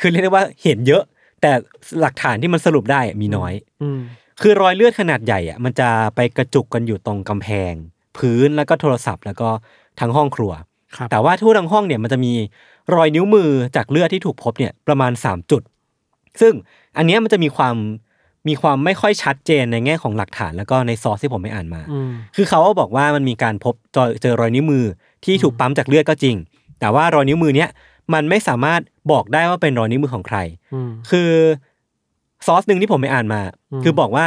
[0.00, 1.02] คือเรียกได้ว่าเห็นเยอะ
[1.40, 1.50] แต่
[2.00, 4.00] หลักฐานที่มันสรุปได้มีน้อยอืม
[4.40, 7.72] คือรอยเลือดขนาดใหญ่อะมันจะไปกระจุกกันอยู่ตรงกำแพง
[8.16, 9.48] พื้นแล้วก็โทรศัพท์ แล้วก็
[10.00, 10.52] ทั้งห้องครัว
[10.96, 12.32] ครับแต่ว่าทั่วทั้งห้องเนี่ยมันจะมี
[12.94, 15.62] รอยนิ้วมือจากเลือดที่ถูกพบเนี่ยประมาณ 3 จุด
[16.40, 16.52] ซึ่ง
[16.96, 17.76] อันเนี้ยมันจะมีความ
[18.48, 24.84] มีความไม่ค่อยชัดเจนในแง่ของหลักฐานแล้วก็ในซอสที่ผมไม่อ่านมาอืมคือเขาบอกว่ามันมีการพบเจอเจอรอยนิ้วมือ
[25.24, 26.36] ที่ถูกปั๊มจากเลือดก็จริง
[26.80, 27.68] แต่ว่ารอยนิ้วมือเนี้ย
[28.14, 28.80] มันไม่สามารถ
[29.12, 30.38] บอกได้ว่าเป็นรอยนิ้วมือของใคร
[30.74, 31.30] อืมคือ
[32.46, 33.40] ซอสหนึ่งที่ผมไปอ่านมา
[33.72, 34.26] อืมคือบอกว่า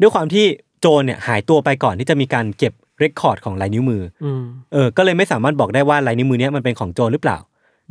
[0.00, 0.44] ด้วยความที่
[0.80, 4.42] โจรเนี่ยหายตัวไปก่อนที่จะมีการเก็บเรคคอร์ดของลายนิ้วมืออืม
[4.72, 7.38] เออ ก็เลยไม่สามารถบอกได้ว่าลายนิ้วมือเนี้ยมันเป็นของโจรหรือเปล่า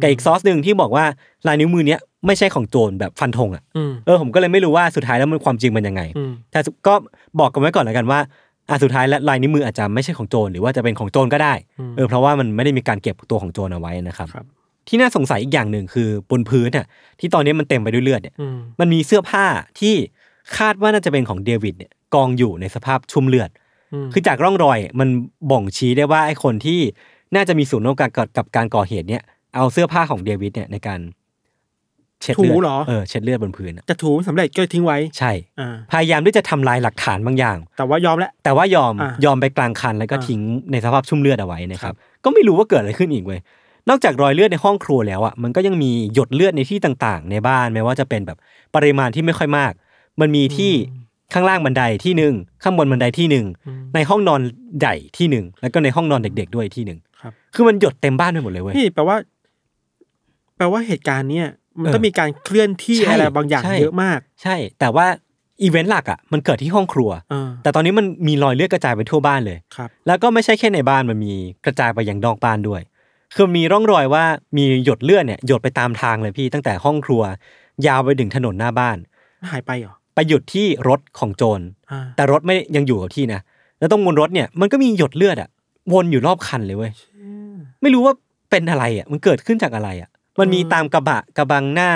[0.01, 1.05] กับอีกซอสหนึ่งที่บอกว่า
[1.47, 6.93] ลายนิ้วมือเนี้ยไม่ใช่ของโจรแบบฟันธงอะอืมเออผมก็เลยไม่รู้ว่าสุดท้ายแล้วมันความจริงมันยังไงอืมแต่ก็
[7.39, 8.19] บอกกันไว้ก่อนแล้วกันว่า
[8.69, 14.45] อะสุดท้ายแล้วลายนิ้วมืออาจจะไม่ใช่ของโจรหรือว่าจะเป็นของโจรก็ได้อืมเออเพราะว่ามันไม่ได้มีการเก็บตัวของโจรเอาไว้นะครับครับ
[14.87, 16.85] ที่น่าสงสัยอีกอย่างหนึ่งคือบนพื้นอะ
[17.19, 19.45] ที่ตอนนี้มันเต็มไปด้วยเลือดเนี่ยอืมมันมีเสื้อผ้า
[19.79, 19.95] ที่
[20.57, 23.49] คาดว่าน่าจะเป็นของเดวิดเนี่ยกองอยู่ในสภาพชุ่มเลือด
[23.93, 25.09] อืมคือจากร่องรอยมัน
[25.51, 26.79] บ่งชี้ได้ว่าไอ้คนที่
[27.35, 29.23] น่าจะมีส่วนร่วมกับกับการก่อเหตุเนี่ย
[29.58, 30.99] เอาเสื้อผ้าของเดวิดเนี่ยในการ
[32.22, 40.41] เช็ดเลือถูดเหรอ เออเช็ดเลือดบนพื้นอะจะถูไม่สำเร็จก็ทิ้งไว้ใช่ อ่าพยายามที่จะทำลายหลักฐานบางอย่าง แต่ว่ายอมแล้ว แต่ว่ายอมอะยอมไปกลางคันแล้วก็อะทิ้ง
[40.72, 43.39] ในสภาพชุ่มเลือดเอาไว้นะครัครับ บ ก็ไม่รู้ว่าเกิดอะไรขึ้นอีกเว้ย
[43.89, 48.38] นอกจากรอยเลือดในห้องครัวแล้วอะมันก็ยังมีหยดเลือดในที่ต่างๆ ในบ้านแม้ว่าจะเป็นแบบ
[48.76, 49.72] ปริมาณที่ไม่ค่อยมาก
[50.20, 50.72] มันมีที่
[51.34, 52.34] ข้างล่างบันไดที่หนึ่ง
[52.64, 53.45] ข้างบนบันไดที่หนึ่ง
[53.95, 54.41] ในห้องนอน
[54.80, 59.18] ใหญ่ที่หนึ่งแล้วก็ในห้องนอนเด็ก ๆ ด้วยที่หนึ่งครับ คือมันหยดเต็มบ้านไปหมดเลยเว้ย นี่แปลว่า
[60.58, 61.47] แปลว่าเหตุการณ์เนี้ย
[61.82, 65.05] มันเออต้องมีการเคลื่อนที่ใช่อะไรบางอย่างใช่เยอะมาก ใช่ แต่ว่า
[65.62, 71.34] อีเวนต์หลักอะมันเกิดที่ห้องครัวอ่าแต่ตอนนี้มันมีรอยเลือดกระจายไปทั่วบ้านเลยครับแล้วก็ไม่ใช่แค่ในบ้านมันมี
[71.66, 72.82] กระจายไปยังนอกบ้านด้วย
[73.36, 74.24] คือมีร่องรอยว่า
[74.58, 77.24] มีหยดเลือดเนี่ยหยดไปตามทางเลยพี่ตั้งแต่ห้องครัว
[77.88, 78.97] ยาวไปถึงถนนหน้าบ้าน
[79.51, 83.41] หายไปเหรอไปหยุดที่รถของโจรอ่าแต่รถไม่ยังอยู่กับที่นะ
[83.80, 85.49] แล้วตรงบนรถเนี่ยมันก็มีหยดเลือดอะ
[85.93, 86.91] วนอยู่รอบคันเลยเว้ย
[87.82, 88.14] ไม่รู้ว่า
[88.51, 91.91] เป็นอะไรอะมันเกิดขึ้นจากอะไรอะ มันมีตามกระบะกระบังหน้า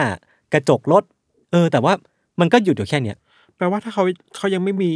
[0.53, 1.03] กระจกรถ
[1.51, 1.93] เออ แต่ว่า
[2.39, 3.17] มันก็หยุดอยู่แค่เนี้ย
[3.57, 4.03] แปลว่าถ้าเขา
[4.37, 4.89] เขายังไม่มี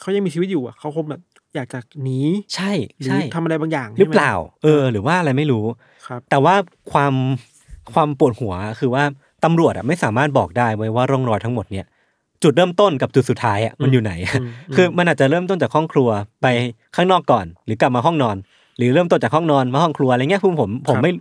[0.00, 1.22] เขายังมีชีวิตอยู่อะเขาคงแบบ
[1.54, 2.20] อยากจะหนี
[2.54, 6.54] ใช่หรือใช่ทำอะไรบางอย่างหรือเปล่าใช่ไเออ หรือว่าอะไรไม่รู้หมครับ แต่ว่า
[6.92, 7.14] ความ
[7.92, 9.04] ความปวดหัวคือว่า
[9.44, 11.86] ตำรวจอะไม่สามารถบอกได้ไว้ว่าร่องรอยทั้งหมดเนี่ย
[12.42, 16.08] จุดเริ่มต้นกับจุดสุดท้ายอะมันอยู่ไหนอืมคือมันอาจจะเริ่มต้นจากห้องครัว
[16.42, 16.46] ไป
[16.96, 18.36] ข้างนอกก่อน หรือกลับมาห้องนอน
[18.78, 21.12] หรือเริ่มต้นจากห้องนอนมาห้องครัวอะไรเงี้ยคือผมผมไม่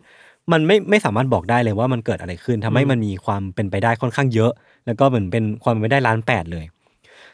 [0.52, 4.52] มันไม่ไม่สามารถบอกได้เลยว่ามันเกิดอะไรขึ้นทำให้มันมีความเป็นไปได้ค่อนข้างเยอะ
[4.86, 6.66] แล้วก็เหมือนเป็นความเป็นไปได้ล้านแปดเลย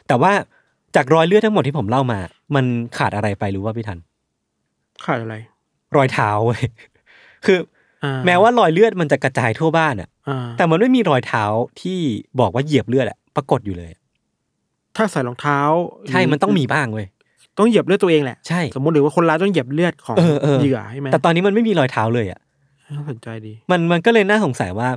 [0.08, 0.32] แต่ว่า
[0.96, 2.18] จากรอยเลือดทั้งหมดที่ผมเล่ามา
[2.54, 2.64] มัน
[2.98, 3.98] ขาดอะไรไปรู้ว่าพี่ทัน
[5.04, 5.34] ขาดอะไร
[5.96, 6.62] รอยเท้าเว้ย
[7.46, 7.58] คือ
[8.04, 11.44] อ่าแม้ว่ารอยเลือดมันจะกระจายทั่วบ้านอะอ่าแต่มันไม่มีรอยเท้า
[11.82, 11.98] ที่
[12.40, 13.90] บอกว่าเหยียบเลือดอะปรากฏอยู่เลย
[14.96, 15.58] ถ้าใส่รองเท้า
[16.08, 17.06] ใช่มันต้องมีบ้างเว้ย
[17.58, 22.40] ต้องเหยียบเลือดตัวเองแหละใช่สมมติหรือว่าคนร้ายต้องเหยียบเลือดของเออเออเหยื่อใช่ไหมแต่ตอนนี้มันไม่มีรอยเท้าเลยอะ
[22.96, 24.88] น่าสนใจดี มันมันก็เลยน่าสงสัยว่า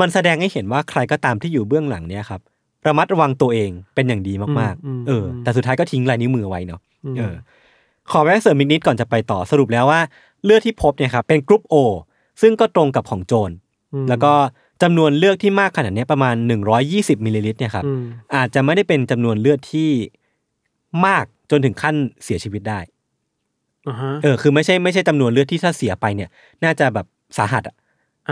[0.00, 2.40] มันแสดงให้เห็นว่าใครก็ตามที่อยู่เบื้องหลังเนี้ยครับ
[2.86, 6.80] ระมัดระวังตัวเองเป็นอย่างดีมากอืมอืมๆเออ แต่สุดท้ายก็ทิ้งลายนิ้วมือไว้เนาะ
[7.12, 7.34] มเออ
[8.10, 10.00] ขอแวะเสริมอีกนิดก่อนจะไปต่อสรุปแล้วว่า
[10.44, 11.74] เลือดที่พบเนี่ยครับเป็นกรุ๊ปโอ
[12.42, 13.52] ซึ่งก็ตรงกับของโจน
[14.08, 14.32] แล้วก็
[14.82, 16.34] จำนวนเลือดที่มากขนาดเนี้ยประมาณ
[16.80, 18.02] 120มิลลิลิตรเนี่ยครับอืม
[18.34, 19.90] อาจจะไม่ได้เป็นจำนวนเลือดที่
[21.06, 22.80] มากจนถึงขั้นเสียชีวิตได้
[23.88, 26.30] อ่าฮะเออคือไม่ใช่ไม่ใช่จำนวนเลือดที่ถ้าเสียไปเนี่ย
[26.64, 27.06] น่าจะแบบ
[27.38, 27.76] สาหัสอะ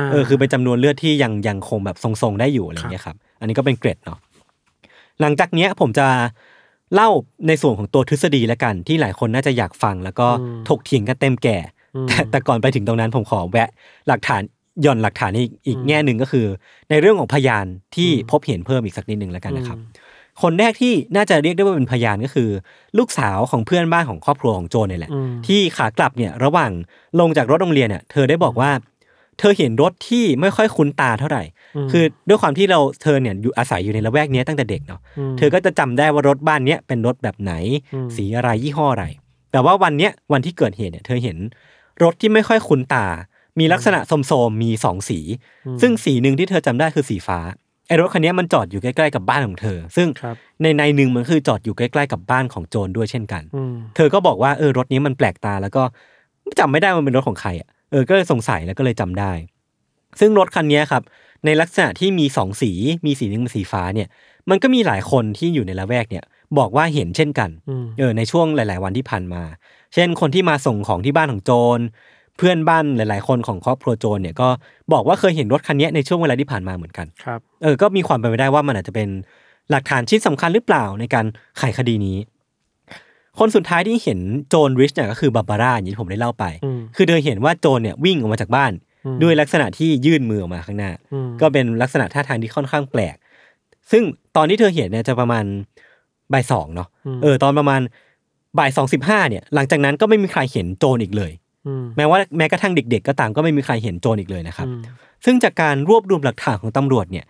[0.02, 4.18] าเออคือเป็นจำนวนเลือดที่ยังยังคงแบบทรงๆได้อยู่อะไรอย่างเงี้ยครับ อันนี้ก็เป็นเกรดเนาะ
[5.20, 6.06] หลังจากเนี้ยผมจะ
[6.94, 7.08] เล่า
[7.48, 10.28] ในส่วนของตัวทฤษฎีแล้วกัน ที่หลายคนน่าจะอยากฟัง แล้วก็
[10.68, 11.58] ถกเถียงกันเต็มแก่
[12.08, 13.68] แต่แต่ก่อนไปถึงตรงนั้นผมขอแวะ
[14.08, 14.42] หลักฐาน
[14.82, 16.46] หย่อนหลักฐานอีกอีกแง่หนึ่งก็คือ
[16.90, 19.78] ในเรื่องของพยานที่พบเห็นเพิ่มอีกสักนิดหนึ่งแล้วกันนะครับ
[20.42, 22.48] คนแรกที่น่าจะเรียกได้ว่าเป็นพยานก็คือ
[22.98, 26.70] ลูกสาวของเพื่อนบ้านของครอบครัวของโจนเนี่ยแหละอืมที่ขากลับเนี่ยระหว่าง
[27.20, 28.70] ลงจากรถโรงเรียนเนี่ยเธอได้บอกว่า
[29.40, 31.42] เธอเห็นรถที่ไม่ค่อยคุ้นตาเท่าไหร่
[31.76, 35.00] อืมคือด้วยความที่เราเธอเนี่ยอยู่อาศัยอยู่ในละแวกเนี้ยตั้งแต่เด็กเนาะ
[35.32, 37.52] มเธอก็จะจำได้ว่ารถบ้านเนี้ยเป็นรถแบบไหน
[37.94, 39.04] อืมสีอะไรยี่ห้ออะไร
[39.52, 41.36] แต่ว่าวันเนี้ยวันที่เกิดเหตุเนี่ยเธอเห็น
[42.02, 43.06] รถที่ไม่ค่อยคุ้นตา
[43.58, 45.18] มีลักษณะโสมๆมีสองสี
[45.80, 47.38] ซึ่งสีหนึ่งที่เธอจำได้คือสีฟ้า
[47.86, 55.82] ไอ้รถคันเนี้ยมันจอดอยู่ใกล้ๆกับบ้านของเธอ ซึ่งครับในในหนึ่งมันคือจอดอยู่ใกล้ๆกับบ้านของโจรด้วยเช่นกันอืมเธอก็บอกว่าเออรถนี้มันแปลกตาแล้วก็
[56.58, 59.32] จำไม่ได้ว่ามันเป็นรถของใครอะ เออก็เลยสงสัยแล้วก็เลยจำได้
[60.20, 61.02] ซึ่งรถคันนี้ครับ
[61.44, 62.72] ในลักษณะที่มีสองสี
[63.06, 64.08] มีสีหนึ่งเป็นสีฟ้าเนี่ย
[64.50, 66.24] มันก็มีหลายคนที่อยู่ในละแวกเนี่ย
[66.58, 69.42] บอกว่าเห็นเช่นกันอืมเออในช่วงหลาย ๆ วันที่ผ่านมา
[69.94, 71.80] เช่นคนที่มาส่งของที่บ้านของโจร
[72.36, 74.48] เพื่อนบ้านหลาย ๆ คนของครอบครัวโจรเนี่ยก็
[74.92, 79.08] บอกว่าเคยเห็นรถคันนี้ในช่วงเวลาที่ผ่านมาเหมือนกันครับเออก็มีความเป็นไปได้ว่ามันอาจจะเป็น
[79.70, 81.26] หลักฐานชิ้นสำคัญหรือเปล่าในการ
[81.58, 82.16] ไขคดีนี้
[83.40, 88.72] คนสุดท้ายที่เห็นโจรริชเนี่ยก็คือบาบาร่าอย่างที่ผมได้เล่าไปอืมคือเธอเห็นว่าโจรเนี่ยวิ่งออกมาจากบ้าน
[89.06, 93.16] อืมด้วยลักษณะที่ยื่นมือออกมาข้างหน้าอืมก็เป็นลักษณะท่าทางที่ค่อนข้างแปลก
[93.90, 94.02] ซึ่ง
[94.36, 95.44] ตอนที่เธอเห็นเนี่ยจะประมาณ
[96.32, 96.88] บ่ายสองเนาะ
[97.22, 97.80] เออตอนประมาณ
[98.58, 101.32] บ่ายสองสิบห้าเนี่ย หลังจากนั้นก็ไม่มีใครเห็นโจรอีกเลย
[101.66, 104.82] อืมแม้ว่าแม้กระทั่งเด็ก ๆ ก็ตามก็ไม่มีใครเห็นโจรอีกเลยนะครับอืม
[105.24, 107.24] ซึ่งจากการรวบรวมหลักฐานของตำรวจเนี่ย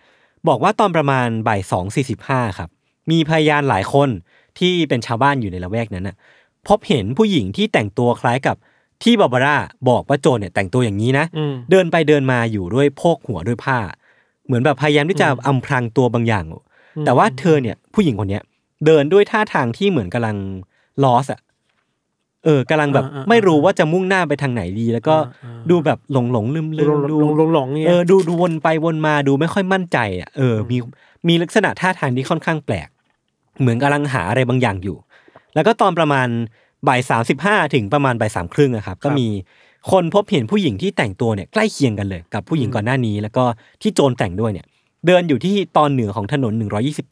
[0.47, 2.69] บอกว่าตอนประมาณบ่ายสองสี่สิบห้าครับ
[3.11, 4.09] มีพยานหลายคน
[4.59, 6.15] ที่เป็นชาวบ้านอยู่ในละแวกนั้นน่ะ
[6.67, 8.55] พบเห็นผู้หญิงที่แต่งตัวคล้ายกับ
[9.03, 9.55] ที่บาบาร่า
[9.89, 13.77] บอกว่าโจรเนี่ยแต่งตัวอย่างนี้นะอืมเดินไปเดินมาอยู่ด้วยโพกหัวด้วยผ้า
[14.45, 16.45] เหมือนแบบพยายามที่จะอำพรางตัวบางอย่าง
[17.05, 18.43] แต่ว่าเธอเนี่ยผู้หญิงคนเนี้ย
[18.85, 20.37] เดินด้วยท่าทางที่เหมือนกำลัง
[21.03, 21.41] ลอสอะ
[22.45, 30.77] เออกำลังแบบอ่าอ่าไม่รู้ว่าจะมุ่งหน้าไปทางไหนดี แล้วก็อ่าอ่าดูแบบหลงหลงลืมลืลมงดูลงลงหลงเนี่ยเออดูดูวนไปวนมาดูไม่ค่อยมั่นใจอะเออมี
[31.27, 32.89] มีลักษณะท่าทางที่ค่อนข้างแปลก
[33.61, 34.97] เหมือนกำลังหาอะไรบางอย่างอยู่
[35.55, 36.27] แล้วก็ตอนประมาณ
[36.87, 39.27] บ่ายสามสิบห้าถึงประมาณบ่ายสามครึ่งอะครับ ก็มี
[39.91, 43.43] คนพบเห็นผู้หญิงที่แต่งตัวเนี่ยใกล้เคียงกันเลยกับผู้หญิงก่อนหน้านี้ แล้วก็
[43.81, 44.65] ที่โจรแต่งด้วยเนี่ย
[45.05, 46.53] เดินอยู่ที่ตอนเหนือของถนน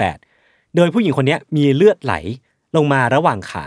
[0.08, 2.14] 128 โดยผู้หญิงคนเนี้ยมีเลือดไหล
[2.76, 3.66] ลงมาระหว่างขา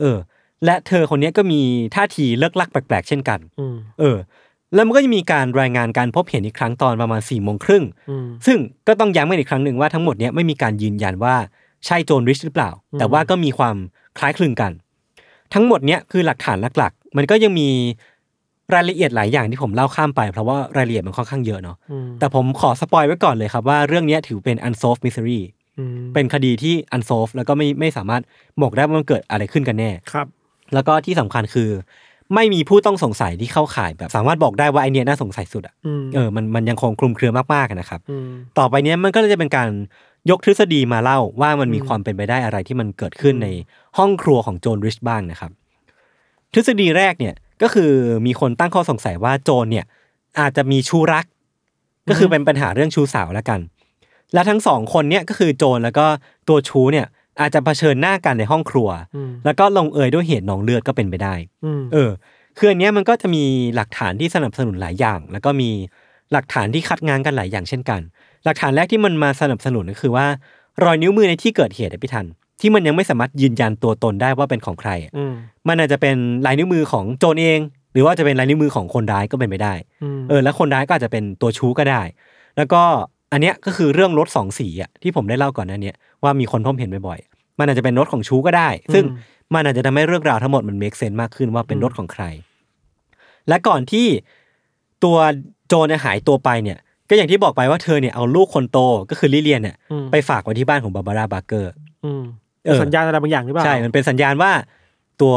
[0.00, 0.18] เออ
[0.64, 1.60] และเธอคนเนี้ยก็มี
[1.94, 4.16] ท่าทีเลิกลักแปลกๆ เช่นกันอืมเออ
[4.74, 11.36] แล้วมันก็จะมีการรายงานการพบเห็นอีกครั้งตอนประมาณ4ี่โมงครึ่งอืมซึ่งก็ต้องย้ำกันอีกครั้งหนึ่งว่าทั้งหมดเนี้ยไม่มีการยืนยันว่า
[11.86, 13.76] ใช่โจรริชหรือเปล่าอืมแต่ว่าก็มีความ
[14.18, 14.72] คล้ายคลึงกัน
[15.54, 17.68] ทั้งหมดเนี้ยคือหลักฐานหลักๆ มันก็ยังมี
[18.74, 25.40] รายละเอียดหลายอย่างที่ผมเล่าข้ามไป เพราะว่ารายละเอียดมันค่อนข้างเยอะเนาะอืมแต่ผมขอสปอยไว้ก่อนเลยครับว่าเรื่องเนี้ยถือเป็น unsolved mystery
[25.78, 28.22] อืมเป็นคดีที่ unsolved แล้วก็ไม่ไม่สามารถ
[28.62, 30.26] บอกได้ว่ามันเกิดอะไรขึ้นกันแน่ครับ
[30.74, 31.70] แล้วก็ที่สำคัญคือ
[32.34, 38.28] ไม่มีผู้ต้องสงสัยที่เข้าข่ายแบบ สามารถบอกได้ว่าไอเนี้ยน่าสงสัยสุดอะอืมเออมันมันยังคงคลุมเครือมากๆอะนะครับอืม
[38.58, 39.68] ต่อไปเนี้ยมันก็เลยจะเป็นการ
[40.30, 43.48] ยกทฤษฎีมาเล่าว่ามันมีอืมความเป็นไปได้อะไรที่มันเกิดขึ้นใน
[43.98, 45.52] ห้องครัวของโจนริชบ้างนะครับ
[46.52, 47.92] ทฤษฎีแรกเนี่ยก็คือ
[48.26, 49.84] มีคนตั้งข้อสงสัยว่าโจรเนี่ย
[50.40, 51.24] อาจจะมีชู้รัก
[52.08, 53.60] ก็คือเป็นปัญหาเรื่องชู้สาวแล้วกัน
[54.34, 56.06] และทั้งสองคนเนี่ยก็คือโจรแล้วก็
[56.48, 57.06] ตัวชู้เนี่ย
[57.40, 62.10] อาจจะเผชิญหน้ากันในห้องครัวอืมแล้วก็ลงเอยด้วยเหตุหนองเลือดก็เป็นไปได้อืมเออ
[62.58, 63.44] คืออันเนี้ยมันก็จะมี
[63.74, 65.70] หลักฐานที่สนับสนุนหลายอย่าง แล้วก็มี
[66.32, 68.00] หลักฐานที่คัดงานกันหลายอย่างเช่นกัน
[68.44, 70.26] หลักฐานแรกที่มันมาสนับสนุนก็คือว่า
[70.84, 72.26] รอยนิ้วมือในที่เกิดเหตุอะพี่ทัน
[72.60, 75.34] ที่มันยังไม่สามารถยืนยันตัวตนได้ว่าเป็นของใครอะอืม
[75.68, 76.16] มันอาจจะเป็น
[76.46, 77.60] ลายนิ้วมือของโจรเอง
[77.92, 82.02] หรือว่าจะเป็นลายนิ้วมือของคนร้ายก็เป็นไปได้อืมเออแล้วคนร้ายก็อาจจะเป็นตัวชู้ก็ได้
[82.56, 82.82] แล้วก็
[83.32, 89.04] อันเนี้ยก็คือเรื่องรถสองสีอะที่ผมได้เล่าก่อนหน้าเนี้ยว่ามีคนพบเห็นบ่อยๆมันอาจจะเป็นรถของชู้ก็ได้ ซึ่ง
[89.54, 92.24] มันอาจจะทำให้เรื่องราวทั้งหมดมัน make sense มากขึ้นว่าเป็นรถของใคร
[93.48, 94.06] และก่อนที่
[95.04, 95.16] ตัว
[95.68, 96.78] โจนเนี่ยหายตัวไปเนี่ย
[97.12, 98.78] ก็อย่างที่บอกไปว่าเธอเนี่ยเอาลูกคนโต
[99.10, 101.72] ก็คือลิเลียนเนี่ยอืม ไปฝากไว้ที่บ้านของบาบาร่าบาร์เกอร์
[102.04, 102.22] อืม
[102.64, 104.50] เออ สัญญาณอะไรบางอย่างหรือเปล่า ใช่ มันเป็นสัญญาณว่า
[105.20, 105.34] ตัว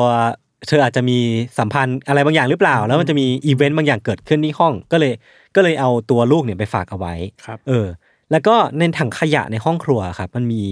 [0.68, 1.18] เธออาจจะมี
[1.60, 5.14] สัมพันธ์อะไรบางอย่างหรือเปล่า แล้วมันจะมีอีเวนต์บางอย่างเกิดขึ้นที่ห้อง ก็เลย
[5.56, 7.14] ก็เลยเอาตัวลูกเนี่ยไปฝากเอาไว้
[7.46, 7.88] ครับ เออ
[8.32, 10.64] แล้วก็ในถังขยะในห้องครัวครับ มันมี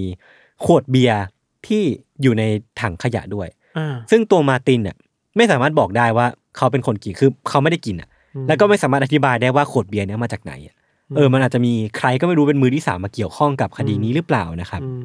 [0.64, 1.20] ขวดเบียร์
[1.66, 1.82] ที่
[2.22, 2.42] อยู่ใน
[2.80, 3.48] ถังขยะด้วย
[3.78, 4.96] อ่า ซึ่งตัวมาร์ตินเนี่ย
[5.36, 6.26] ไม่สามารถบอกได้ว่า
[6.56, 10.74] เขาเป็นคนกิน คือเขาไม่ได้กินอะอืมแล้วก็ไม่สามารถอธิบายได้ว่าขวดเบียร์เนี้มาจากไหนอะ
[11.16, 14.88] เออมันอาจจะมีใครก็ไม่รู้เป็นมือที่สามมาเกี่ยวข้องกับคดีนี้หรือเปล่านะครับอื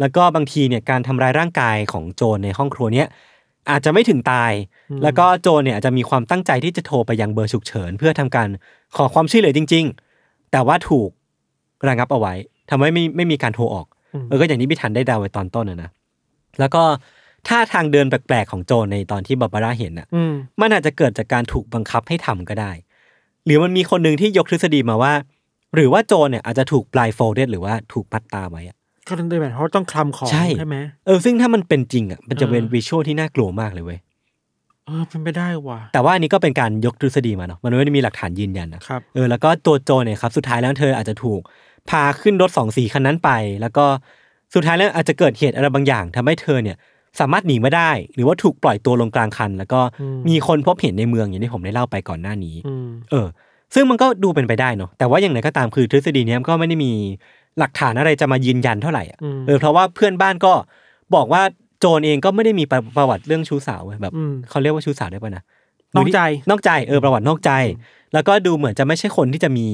[0.00, 3.08] แล้วก็บางทีเนี่ยการทำร้ายร่างกายของโจรในห้องครัวเนี้ย
[3.70, 4.52] อาจจะไม่ถึงตาย
[5.02, 8.48] แล้วก็โจรเนี่ยอาจจะมีความตั้งใจที่จะโทรไปยังเบอร์ฉุกเฉิน เพื่อทำการ
[8.96, 9.84] ขอความช่วยเหลือจริง
[10.18, 11.10] ๆ แต่ว่าถูก
[11.88, 12.34] ระงับเอาไว้
[12.70, 15.90] ทำให้ไม่ไม่มีการโทรออกอืมเออก็อย่างที่พี่ทันได้เดาไว้ตอนต้นนะนะ
[16.60, 16.82] แล้วก็
[17.48, 22.70] ท่าทางเดินแปลกๆของโจรในตอนที่บาบาร่าเห็นอะอืมมันอาจจะเกิดจากการถูกบังคับให้ทำก็ได้
[23.44, 25.12] หรือมันมีคนหนึ่งที่ยกทฤษฎีมาว่า
[25.76, 28.76] หรือว่าโจรเนี่ยอาจจะถูก blindfolded หรือว่าถูกมัดตาไว้อะ
[29.08, 33.98] ก็ต้องได้แบบเพราะต้องคลำของใช่ใช่ไหมเออซึ่งถ้ามันเป็นจริงอะมันจะเป็นอ่าวิชวลที่น่ากลัวมากเลยเว้ย
[34.86, 41.40] เออเป็นไปได้ว่ะแต่ว่าอันนี้ก็เป็นการยกทฤษฎีมาเนาะมันไม่ได้มีหลักฐานยืนยันนะครับเออแล้วก็ตัวโจเนี่ยครับสุดท้ายแล้วเธออาจจะถูก
[41.90, 43.84] พาขึ้นรถสองสีคันนั้นไป แล้วก็
[44.54, 46.76] สุดท้ายแล้วอาจจะเกิดเหตุอะไรบางอย่างทำให้เธอเนี่ย
[47.20, 49.80] สามารถหนีมาได้ หรือว่าถูกปล่อยตัวลงกลางคัน แล้วก็
[50.28, 53.26] มีคนพบเห็นในเมืองอย่างที่ผมได้เล่าไปก่อนหน้านี้อืมเออ
[53.74, 56.92] ซึ่งมันก็ดูเป็นไปได้เนาะแต่ว่าอย่างไรก็ตามคือทฤษฎีเนี้ยมันก็ไม่ได้มี
[57.58, 60.52] หลักฐานอะไรจะมายืนยันเท่าไหร่อะอืมเออเพราะว่าเพื่อนบ้านก็
[61.14, 61.42] บอกว่า
[61.80, 65.42] โจรเองก็ไม่ได้มีประประวัติเรื่องชู้สาวเว้ยแบบอืมเขาเรียกว่าชู้สาวได้ป่ะนะ
[65.96, 67.50] นอกใจนอกใจเออประวัตินอกใจ
[68.14, 69.66] แล้วก็ดูเหมือนจะไม่ใช่คนที่จะมี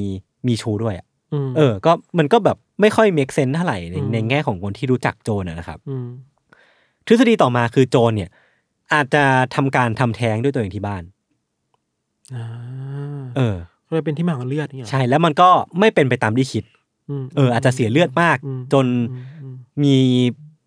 [0.48, 1.06] มีชู้ด้วยอะ
[1.48, 6.06] มเออ ก็มันก็แบบไม่ค่อยเมคเซนเท่าไหร่ในอืมในแง่ของคนที่รู้จักโจรอะนะครับอืม
[7.06, 8.30] ทฤษฎีต่อมาคือโจรเนี่ย
[8.92, 9.24] อาจจะ
[9.54, 11.02] ทำการทำแท้งด้วยตัวเองที่บ้าน
[12.34, 12.46] อ่า
[13.36, 16.64] เออก็ เลยเป็นที่มาของเลือดเนี่ยเหรอใช่แล้วมันก็ไม่เป็นไปตามที่คิด
[17.22, 19.96] มเอออาจจะเสียเลือดมากอืมจนอืมอืมมี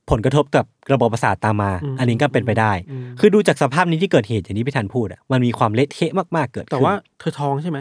[0.09, 7.79] ผลกระทบกับระบบประสาทตามมาอืมอันนี้ก็เป็นไปได้อืมคือดูจากสภาพนี้ที่เกิดเหตุอย่างที่พี่ธันพูดอะมันมีความเละเทะมากๆเกิดขึ้นแต่ว่าเธอท้องใช่ไหม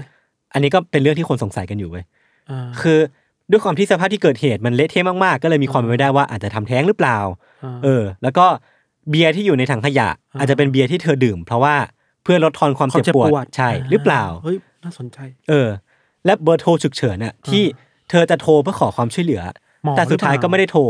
[0.55, 2.05] อันนี้ก็เป็นเรื่องที่คนสงสัยกันอยู่เว้ย
[2.51, 2.99] อ่าคือ
[3.51, 8.47] ด้วยความที่สภาพที่เกิดเหตุมันเละเทะมากๆ ก็เลยมีความเป็นไปได้ว่าอาจจะทำแท้งหรือเปล่าาเออ แล้วก็
[9.11, 11.75] เบียร์ที่อยู่ในถังขยะอ่าอาจจะเป็นเบียร์ที่เธอดื่ม เพราะว่า
[12.25, 15.19] เพื่อลดทอนความความเจ็บปวดใช่าหรือเปล่าเฮ้ย น่าสนใจ
[15.49, 15.69] เออ
[16.25, 17.63] และเบอร์โทรฉุกเฉินน่ะที่
[18.11, 19.43] เธอจะโทรเพื่อขอความช่วยเหลือ
[19.85, 20.83] หมอแต่สุดท้ายหรือเปล่าก็ไม่ได้โทร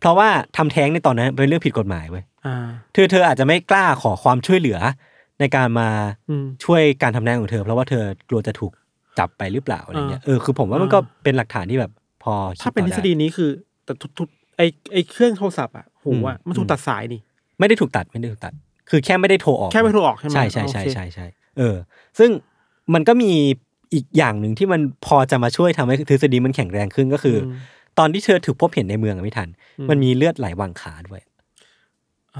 [0.00, 2.56] เพราะว่าทำแท้งในตอนนั้นเป็นเรื่องผิดกฎหมายเว้ยอ่า
[2.92, 4.78] เธอเธออาจจะไม่กล้าขอความช่วยเหลือ
[5.40, 5.88] ในการมา
[6.30, 8.72] อืมช่วยการทำแท้งของเธอ เพราะว่าเธอกลัวจะถูก
[9.18, 13.50] จับไปหรือเปล่าอะไรเงี้ยอ่าเออคือผมว่ามันก็เป็นหลักฐานที่แบบพอคิถ้าเป็นทฤต่อษฎีนี้คือ
[13.84, 14.62] แต่ทุกทุกไอ
[14.92, 17.20] ไอเครื่องโทรศัพท์อะหูอะอืมมันถูกตัดสายนี่
[17.58, 18.52] ไม่ได้ถูกตัดไม่ได้ถูกตัด
[18.90, 21.26] คือแค่ไม่ได้โทรออก แค่ไม่โทรออกใช่ไหมใช่ใช่ใช่โอเคใช่ใช่
[21.58, 21.76] เออ
[22.18, 22.30] ซึ่ง
[22.94, 23.32] มันก็มี
[23.94, 27.54] อีกอย่างหนึ่งที่มันพอจะมาช่วยทำให้ทฤษฎีมันแข็งแรงขึ้นก็คืออม
[27.98, 31.20] ตอนที่เธอถูกพบเห็นในเมืองอะไม่ทันอืมมันมีเลือดไหลวางขาด้วย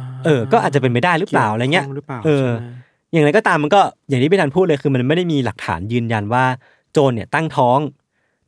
[0.03, 2.69] าเออ ก็อาจจะเป็นไปได้หรือเปล่าอะไรเงี้ยกี่วข้หรือเปล่าเออใช่ไหม
[3.13, 6.45] อย่างไรก็ตามมันก็อย่างที่พี่ธันพูดเลยคือมันไม่ได้มีหลักฐานยืนยันว่า
[6.93, 7.79] โจรเนี่ยตั้งท้อง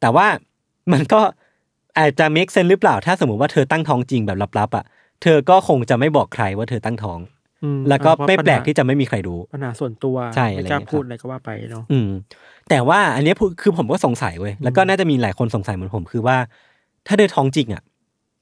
[0.00, 0.26] แต่ว่า
[0.92, 1.20] มันก็
[1.98, 4.84] อาจจะ make sense หรือเปล่า ถ้าสมมติว่าเธอตั้งท้องจริงแบบลับๆอะ
[5.22, 7.18] เธอก็คงจะไม่บอกใครว่าเธอตั้งท้อง
[7.64, 12.10] อืมแล้วก็อ่าเพราะไม่แปลกปัญหา ที่จะไม่มีใครรู้ ปัญหาส่วนตัวใช่ไม่อะไรกล้าเงี้ยพูดครับอะไรก็ว่าไปเนาะ อืม
[12.70, 16.36] แต่ว่าอันเนี้ยพูคือผมก็สงสัยเว้ยแล้วก็น่าจะมีหลายคนสงสัยเหมือนผมคือว่า
[17.06, 17.82] ถ้าเธอท้องจริงอะ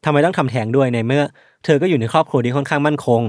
[0.05, 1.23] ทำไมต้องทำแท้งด้วยในเมื่อ
[1.65, 3.23] เธอก็อยู่ในครอบครัวที่ค่อนข้างมั่นคง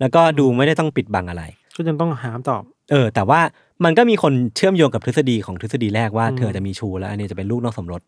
[0.00, 1.42] แล้วก็ดูไม่ได้ต้องปิดบังอะไร
[1.76, 3.40] ก็ยังต้องหามตอบ เออ แต่ว่า
[3.84, 8.00] มันก็มีคนเชื่อมโยงกับทฤษฎีของทฤษฎีแรกว่าอืม เธอจะมีชูแล้วอันนี้จะเป็นลูกนอกสมรส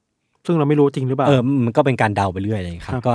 [0.46, 3.14] ซึ่งเราไม่รู้จริงหรือเปล่า เออ มันก็เป็นการเดาไปเรื่อยอะไรอย่างเงี้ยครัครับ บ ก็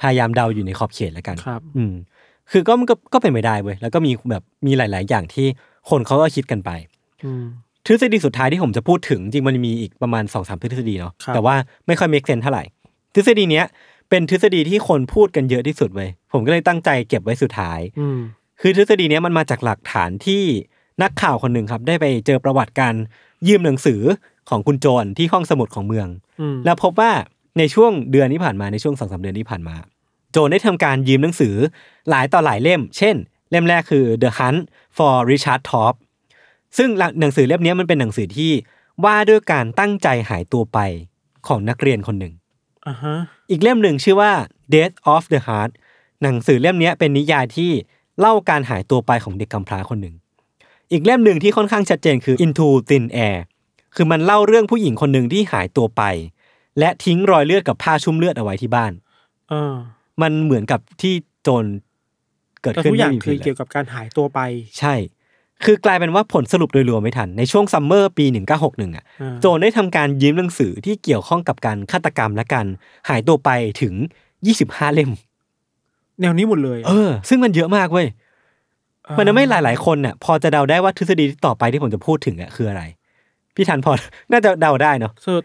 [0.00, 1.94] พยายามเดาอยู่ในขอบเขตแล้วกัน ครับ อืม
[2.50, 5.46] คือก็มันก็ก็เป็นไปได้เว้ยแล้วก็มีแบบมีหลาย ๆ อย่างที่
[5.90, 6.70] คนเขาก็คิดกันไป
[7.24, 7.44] อืม
[7.86, 11.54] ทฤษฎีสุดท้ายที่ผมจะพูดถึงจริงมันมีอีกประมาณสองสามทฤษฎีเนาะครับแต่ว่า
[11.86, 12.64] ไม่ค่อยเมคเซนเท่าไหร่
[13.14, 13.66] ทฤษฎีเนี้ย
[14.10, 18.18] เป็นทฤษฎีที่คนพูดกันเยอะที่สุดเว้ยผมก็เลยตั้งใจเก็บไว้สุดท้ายอืม
[18.60, 20.42] คือทฤษฎีเนี้ยมันมาจากหลักฐานที่
[21.02, 22.94] นักข่าวคนหนึ่งครับ ได้ไปเจอประวัติการ
[23.48, 24.00] ยืมหนังสือ
[24.50, 26.08] ของคุณโจรที่ห้องสมุดของเมือง
[26.40, 27.10] อืมแล้วพบว่า
[27.58, 29.76] ในช่วงเดือนที่ผ่านมาในช่วงสองสาเดือนที่ผ่านมา
[30.32, 31.54] โจรได้ทำการยืมหนังสือ
[32.10, 33.16] หลายต่อหลายเล่ม เช่น
[33.50, 34.60] เล่มแรกคือ The Hunt
[34.96, 35.94] for Richard Top
[36.76, 36.88] ซึ่ง
[37.20, 38.52] หนังสือเล่มเนี้ยมันเป็นหนังสือที่
[39.04, 40.78] ว่าด้วยการตั้งใจหายตัวไป
[41.46, 42.32] ของนักเรียนคนหนึ่ง
[42.86, 43.16] อ่าฮะ
[43.50, 44.32] อีกเล่มหนึ่งชื่อว่า
[44.74, 45.70] Death of the Heart
[46.22, 47.70] หนังสือเล่มเนี้ยเป็นนิยายที่
[48.20, 50.14] เล่าการหายตัวไปของเด็กกำพร้าคนหนึ่ง
[50.92, 53.38] อีกเล่มหนึ่งที่ค่อนข้างชัดเจนคือ Into Thin Air
[53.94, 56.02] คือมันเล่าเรื่องผู้หญิงคนหนึ่งที่หายตัวไป
[56.78, 58.92] และทิ้งรอยเลือดกับผ้าชุ่มเลือดเอาไว้ที่บ้าน
[59.50, 59.74] เออ
[60.22, 61.64] มันเหมือนกับที่โจร
[62.66, 64.40] เกิดแต่ขึ้นทุกอย่างไม่มีคือผิดเกี่ยวกับการหายตัวไป
[64.80, 64.94] ใช่
[65.64, 68.24] คือกลายเป็นว่าผลสรุปโดยรวมไม่ทัน ในช่วงซัมเมอร์ปี
[68.60, 72.66] 1961 อะอ่าโจรได้ทำการยืมหนังสือที่เกี่ยวข้องกับการฆาตกรรมและการ
[73.08, 73.50] หายตัวไป
[73.82, 73.94] ถึง
[74.44, 75.10] 25 เล่ม
[76.20, 78.06] แนวนี้หมดเลย เออ ซึ่งมันเยอะมากเว้ย
[79.18, 82.82] มันทำให้หลาย ๆ คนเนี่ยพอจะเดาได้ว่าทฤษฎีที่ต่อไปที่ผมจะพูดถึงอะคืออะไร
[83.54, 83.92] พี่ทันพอ
[84.30, 85.38] น่าจะเดาได้เนาะเธอ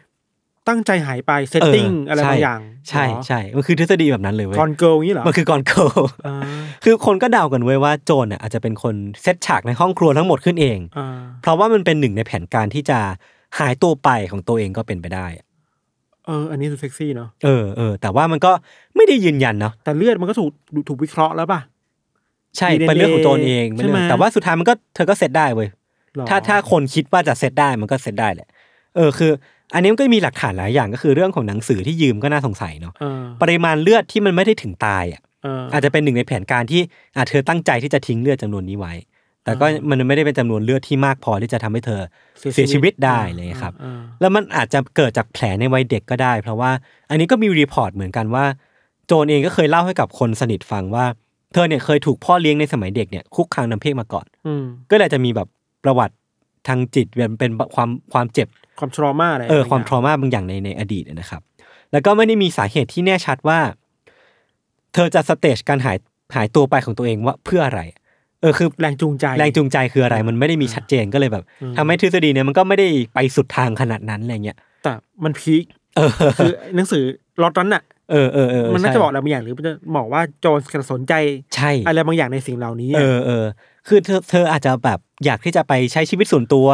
[0.67, 2.59] ตั้งใจหายไป setting อะไรบางอย่าง
[2.89, 5.87] ใช่เหรอใช่มันคือทฤษฎีแบบนั้นเลยเว้ย Gone Girl งี้เหรอมันคือ Gone Girl
[6.27, 6.35] อ่า
[6.83, 11.07] คือคนก็เดากันเว้ยว่าโจนน่ะอาจจะเป็นคนเซตฉากในห้องครัวทั้งหมดขึ้นเองอ่า
[11.41, 12.99] เพราะว่ามันเป็นหนึ่งในแผนการที่จะ
[13.59, 15.27] หายตัวไปของตัวเองก็เป็นไปได้
[16.27, 18.51] เออ อันนี้ดูเซ็กซี่เนาะเออเออแต่ว่ามันก็
[18.95, 20.49] ไม่ได้ยืนยันเนาะแต่เลือดมันก็ถูก
[20.87, 21.59] ถูกวิเคราะห์แล้วป่ะ
[22.57, 25.69] ใช่ DNA เป็นเรื่องของโจรเองเป็นเรื่อใช่ไหมงแต่ว่าสุดท้ายมันก็เธอก็เซตได้เว้ย
[26.15, 28.47] หรอถ้าถ้าคนคิดว่าจะเซตได้มันก็เซตได้แหละ
[28.95, 29.31] เออคือ
[29.73, 36.81] อันนี้มันก็มีหลักฐานหลายอย่างก็คือเรื่องของหนังสือที่ยืมก็น่าสงสัยเนาะเออปริมาณเลือดที่มันไม่ได้ถึงตายอะเอออาจจะเป็นหนึ่งในแผนการที่
[37.17, 38.93] อาจเธอตั้งใจที่จะทิ้งเลือดจำนวนนี้ไว้
[39.43, 42.01] แต่ก็มันไม่ได้เป็นจำนวนเลือดที่มากพอที่จะทำให้เธอ
[42.53, 46.71] เสียชีวิตได้เลยครับอ่าแล้วมันอาจจะเกิดจากแผลในวัยเด็กก็ได้ เพราะว่า
[47.09, 48.45] อันนี้ก็มีรีพอร์ตเหมือนกันว่า
[49.07, 51.05] โจนเองก็เคยเล่าให้กับคนสนิทฟังว่า
[51.53, 55.47] เธอเนี่ยเคยถูกพ่อเลี้ยงในสมัยเด็กเนี่ยคุกคามน้ำเพศมาก่อนอืมก็เลยจะมีแบบ
[55.83, 56.15] ประวัติ
[56.67, 58.47] ทางจิตเป็นเป็นความความเจ็บ
[58.79, 61.41] ความทรมาอะไรเออบงความย่งทรมาบางอย่างในในอดีตนะครับ
[61.91, 63.59] แล้วก็ไม่ได้มีสาเหตุที่แน่ชัดว่า
[64.93, 65.97] เธอจะสเตจการหาย
[66.35, 67.81] หายตัวไปของตัวเองว่าเพื่ออะไร
[68.41, 74.93] เออคือแรงจูงใจแรงจูงใจคืออะไร มันไม่ได้มีชัดเจนก็เลยแบบอืมทำให้ทฤษฎีเนี่ยมันก็ไม่ได้ไปสุดทางขนาดนั้นอะไรเงี้ยแต่
[75.23, 75.65] มันพีค
[75.95, 77.03] เออคือหนังสือ
[77.41, 80.59] ล็อตนั้นน่ะเออเออเออมันน่าใช่จะบอกอะไรบางอย่างหรือมันจะบอกว่าโจร
[80.91, 81.13] สนใจ
[81.55, 83.45] ใช่อะไรบางอย่างในสิ่งเหล่านี้ เออเออ
[83.87, 86.67] คือเธอเธออาจจะแบบอยากที่จะไปใช้ชีวิตส่วนตัว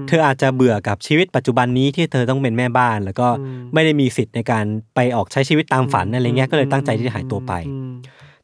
[0.00, 7.92] มเธออาจจะเบื่อกับชีวิตปัจจุบันนี้ที่เธอต้องเป็นแม่บ้าน แล้วก็อืมไม่ได้มีสิทธิ์ในการไปออกใช้ชีวิตตามฝันอะไรเงี้ยก็เลยตั้งใจที่จะหายตัวไปอืม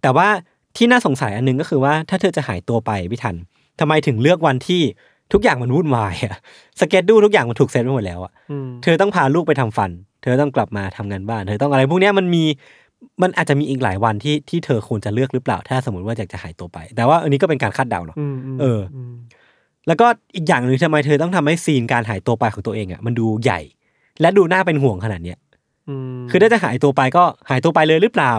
[0.02, 0.28] แต่ว่า
[0.76, 3.36] ที่น่าสงสัยอันหนึงก็คือว่าถ้าเธอจะหายตัวไปพี่ทัน
[3.80, 4.82] ทำไมถึงเลือกวันที่
[5.32, 6.36] ทุกอย่างมันวุ่นวายอะ
[6.80, 9.90] สเก็ตดูทุกอย่างมันถูกเซตไปหมดแล้วอะอืมเธอต้องพาลูกไปทำฟัน
[10.22, 12.44] เธอต้องกลับมาทำงานบ้าน เธอต้องอะไรพวกเนี้ยมันมี
[13.22, 18.80] มันอาจจะมีอีกหลายวันที่ที่เธอควรจะเลือกหรือเปล่า ถ้าสมมติว่าอยากจะหายตัวไป แต่ว่าอันนี้ก็เป็นการคาดเดาเนาะอืมมเออ
[19.12, 19.14] ม
[19.86, 23.60] แล้วก็อีกอย่างหนึ่งทำไมเธอต้องทำให้ซีนการหายตัวไปของตัวเองอะมันดูใหญ่
[24.20, 25.38] และดูน่าเป็นห่วงขนาดเนี้ย
[26.14, 28.34] มคือถ้าจะหายตัวไปก็หายตัวไปเลยหรือเปล่า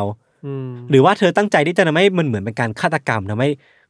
[0.45, 3.49] อืมหรือว่าเธอตั้งใจที่จะทำให้มันเหมือนเป็นการฆาตกรรมทำให้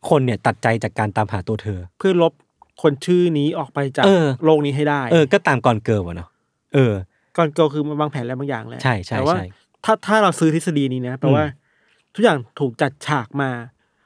[0.10, 2.34] คนเนี่ยตัดใจจากการตามหาตัวเธอ เพื่อลบ
[2.82, 6.30] คนชื่อนี้ออกไปจากเออโลกนี้ให้ได้ เออ ก็ตามก่อนเกิร์ลอะเนาะ
[6.74, 6.94] เออ
[7.38, 9.46] ก่อนเกิลคือมันวางแผนอะไรบางอย่างแหละใช่ใช่แต่ว่าใช่
[9.86, 11.46] ถ้าถ้าเราซื้อทฤษฎีนี้นะแปลว่า
[12.16, 13.50] ทุกอย่างถูกจัดฉากมา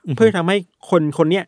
[0.08, 0.58] อือฮึเพื่อทำให้
[0.90, 1.46] คนคนเนี้ย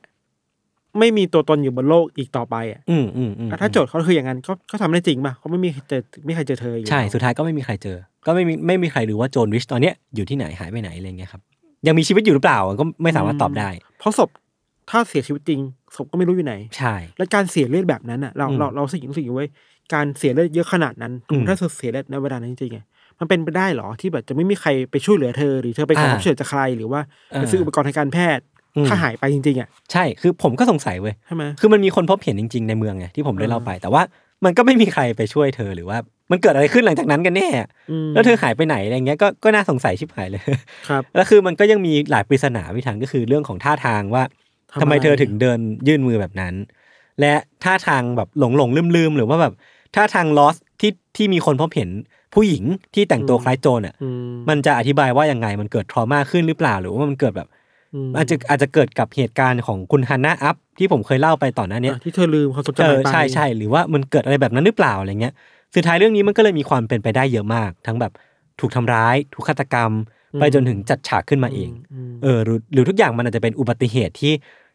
[0.99, 11.41] ไม่มีตัวตนอยู่บนโลกอีกต่อไปอะอืมอืมอืมถ้าโจทย์เขาคืออย่างนั้นเขาเขาทำได้จริงป่ะเขาไม่มีใครเจอไม่มีใครเจอเธออยู่ใช่แล้วสุดท้ายก็ไม่มีใครเจอ ก็ไม่มีไม่มีใครรู้ว่าโจนริชตอนเนี้ยอยู่ที่ไหนหายไปไหนอะไรเงี้ยครับ
[11.87, 13.69] ยังมีชีวิตอยู่หรือเปล่าก็ไม่สามารถตอบได้
[13.99, 14.29] เพราะศพ
[14.89, 15.59] ถ้าเสียชีวิตจริง
[15.95, 19.49] ศพก็ไม่รู้อยู่ไหน ใช่ และการเสียเลือดแบบนั้นอะเราอืมเราเราสิ่งรู้สึกอยู่ไว้ย
[19.93, 22.85] การเสียเลือดเยอะขนาดนั้นอืมถ้าเธอเสียเลือดในเวลานั้นจริงๆอะ
[23.19, 28.43] มันเป็นไปได้เหรอที่แบบจะไม่มีใครไปช่วยเหลือเธอ หรือเธอไปขออ่าความช่วยเหลือจากใครหรือว่าไปอ่าซื้ออุปกรณ์ทางการแพทย์
[28.75, 34.01] อืมถ้าหายไปจริงๆอะใช่คือผมก็สงสัยเว้ยใช่ไหมคือมันมีคนพบเห็นจริง ๆในเมืองไงที่ผมได้อ่าเล่าไป แต่ว่า
[34.45, 35.97] มันก็ไม่มีใครไปช่วยเธอหรือว่า
[36.31, 37.47] มันเกิดอะไรขึ้นหลังจากนั้นกันแน่
[38.07, 40.41] มแล้วเธอหายไปไหนอะไรเงี้ยก็ก็น่าสงสัยชิบหายเลย
[40.89, 44.23] ครับ แล้วคือมันก็ยังมีหลายปริศนาพิธันก็คือเรื่องของท่าทางว่า
[44.71, 46.53] ทำทำไมอะไรเธอถึงเดินยื่นมือแบบนั้น
[47.19, 47.33] และ
[47.63, 49.53] ท่าทางแบบหลงหลงลืมลืมๆหรือว่าแบบ
[49.95, 51.89] ท่าทางลอสที่ที่มีคนพบเห็น
[52.33, 52.63] ผู้หญิง
[52.93, 57.47] ที่แต่งตัวคล้ายโจรอะอืมมันจะอธิบายว่ายังไงมันเกิดทรมาขึ้นหรือเปล่า หรือว่ามันเกิดแบบ
[58.09, 65.33] มอาจจะอาจจะเกิดกับเหตุการณ์ของคุณฮันนาอัพที่ผมเคยเล่าไปต่อนหน้าเนี้ยอะที่เธอลืมความทรงเอจำอไปใช่ใช่หรือว่ามันเกิดอะไรแบบนั้นหรือเปล่าอะไรเงี้ย
[65.75, 68.11] สุดท้ายเรื่องนี้มันก็เลยมีความเป็นไปได้เยอะมาก ทั้งแบบ
[68.59, 69.91] ถูกทำร้าย ถูกฆาตกรรม
[70.39, 71.71] ไปจนถึงจัดฉากขึ้นมาเอง
[72.11, 74.33] มเออหรือหรือทุกอย่างมันอาจจะเป็นอุบัติเหตุที่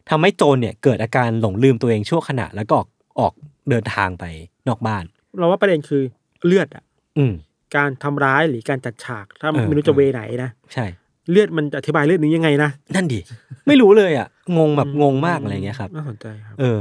[0.09, 2.87] ทำให้โจรเนี่ยเกิดอาการหลงลืมตัวเองชั่วขณะแล้วก็ออก
[3.19, 3.33] ออก
[3.69, 4.23] เดินทางไป
[4.67, 5.03] นอกบ้าน
[5.37, 6.03] เราว่าประเด็นคือ
[6.45, 6.83] เลือดอะ
[7.17, 7.33] อืม
[7.75, 10.85] การทำร้ายหรือการจัดฉาก ถ้าเออไม่รู้จะเวไหนนะใช่
[11.31, 13.19] เลือดมันจะอธิบายเรื่องนี้ยังไงนะนั่นดิ
[13.67, 16.79] ไม่รู้เลยอะงงแบบงงมากอะไรเงี้ยครับน่าสนใจครับเออ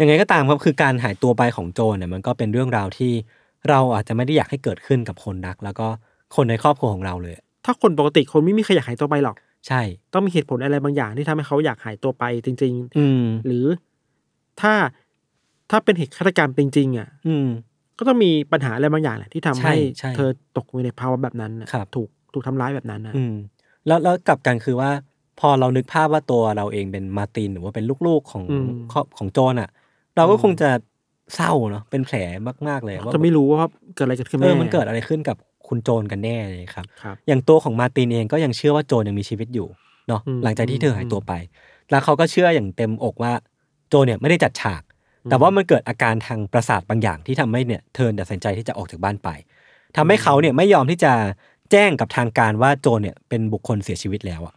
[0.00, 3.12] ยังไงก็ตามครับคือการหายตัวไปของโจรเนี่ยมันก็เป็นเรื่องราวที่
[3.68, 5.88] เราอาจจะไม่ได้อยากให้เกิดขึ้นกับคนรัก แล้วก็
[6.36, 9.80] คนในครอบครัวของเราเลย ถ้าคนปกติคนไม่มีใครอยากหายตัวไปหรอก ใช่
[10.12, 13.66] ต้องมีเหตุผลอะไรบางอย่างที่ทำให้เขาอยากหายตัวไปจริงอืมๆหรือ
[14.60, 14.74] ถ้า
[15.70, 17.48] ถ้าเป็นเหตุฆาตกรรมจริงๆอะ อืม
[18.00, 23.34] ก็ต้องมีปัญหาอะไรบางอย่างแหละที่ทำใช่ให้ใช่เธอตกอยู่ในภาวะแบบนั้นน่ะครับถูกถูกทำร้ายแบบนั้นนะอืม
[23.86, 24.90] แล้วแล้วกลับกันคือว่า
[25.40, 28.44] พอเรานึกภาพว่าตัวเราเองเป็นมาร์ตินหรือว่าเป็นลูกๆของ
[28.92, 29.70] ครอบของโจรอะ
[30.16, 30.70] เราก็คงจะ
[31.34, 32.16] เศร้าเนาะเป็นแผล
[32.68, 35.36] มากๆเลยว่าจะไม่รู้ว่าเกิดอะไรเกิดขึ้นเอแน่อมันเกิดอะไรขึ้นกับ
[35.68, 39.68] คุณโจรกันแน่เลยครับครับ อย่างตัวของมาร์ตินเองก็ยังเชื่อว่าโจรยังมีชีวิตอยู่
[40.08, 41.32] เนาะอืมหลังจากที่เธอหายตัวไป
[41.90, 43.32] แล้วเขาก็เชื่ออย่างเต็มอกว่า
[43.88, 44.82] โจรเนี่ยไม่ได้จัดฉาก
[45.30, 49.28] แต่ว่ามันเกิดอาการทางประสาทบางอย่างที่ทำให้เนี่ยเธอตัดสินใจที่จะออกจากบ้านไป
[49.96, 51.12] ทำให้เขาเนี่ยไม่ยอมที่จะ
[51.70, 54.54] แจ้งกับทางการว่าโจรเนี่ยเป็นบุคคลเสียชีวิตแล้วอะ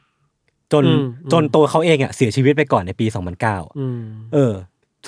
[0.73, 3.05] จนอืมจนตัวเขาเองอะเสียชีวิตไปก่อนในปี
[3.41, 4.01] 2009อืม
[4.33, 4.53] เออ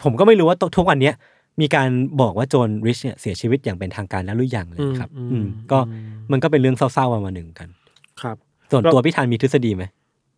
[0.04, 1.16] ผมก็ไม่รู้ว่าทุกวันเนี้ย
[1.62, 1.90] มีการ
[2.22, 5.80] บอกว่าโจนริชเนี่ยเสียชีวิตอย่างเป็นทางการแล้วหรือยังเลยครับ อืมอืมอืมก็
[6.32, 7.70] มันก็เป็นเรื่องเศร้าๆมามาหนึ่งกัน
[8.22, 8.38] ครับ
[8.72, 9.84] ส่วนเราตัวพี่ธันมีทฤษฎีไหม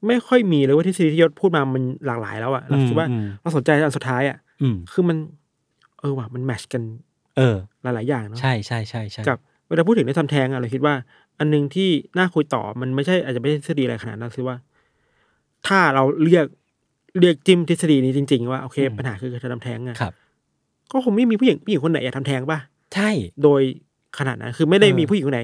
[0.07, 5.17] ไม่ค่อยมีเลยว่าทฤษฎีที่ยศพูดมามันหลากหลายแล้วอะเราคิดว่าอืมเราสนใจอันสุดท้ายอะ อืม คือมัน
[5.99, 6.83] เออว่ะมันแมชกัน
[7.37, 9.37] เออ หลายๆอย่างเนาะใช่ใช่ใช่ใช่กับ
[9.67, 10.93] เวลาพูดถึงได้ทำแท้งอะเราคิดว่า
[11.39, 14.55] อันหนึงที่น่าคุยต่อมันไม่ใช่อาจจะไม่ใช่ทฤษฎีอะไรขนาดนั้นคือว่า
[15.67, 16.45] ถ้าเราเรียก
[17.19, 20.13] เรียกจิ้มทฤษฎีนี้จริง ๆ ว่าโอเค ปัญหาคือเธอทำแท้งอะครับ
[20.91, 22.59] ก็คงไม่มีผู้หญิงผู้หญิงคนไหนอยากทำแท้งป่ะ
[22.95, 23.09] ใช่
[23.43, 23.61] โดย
[24.19, 25.41] ขนาดนั้นคือไม่ได้เออมีผู้หญิงคนไหน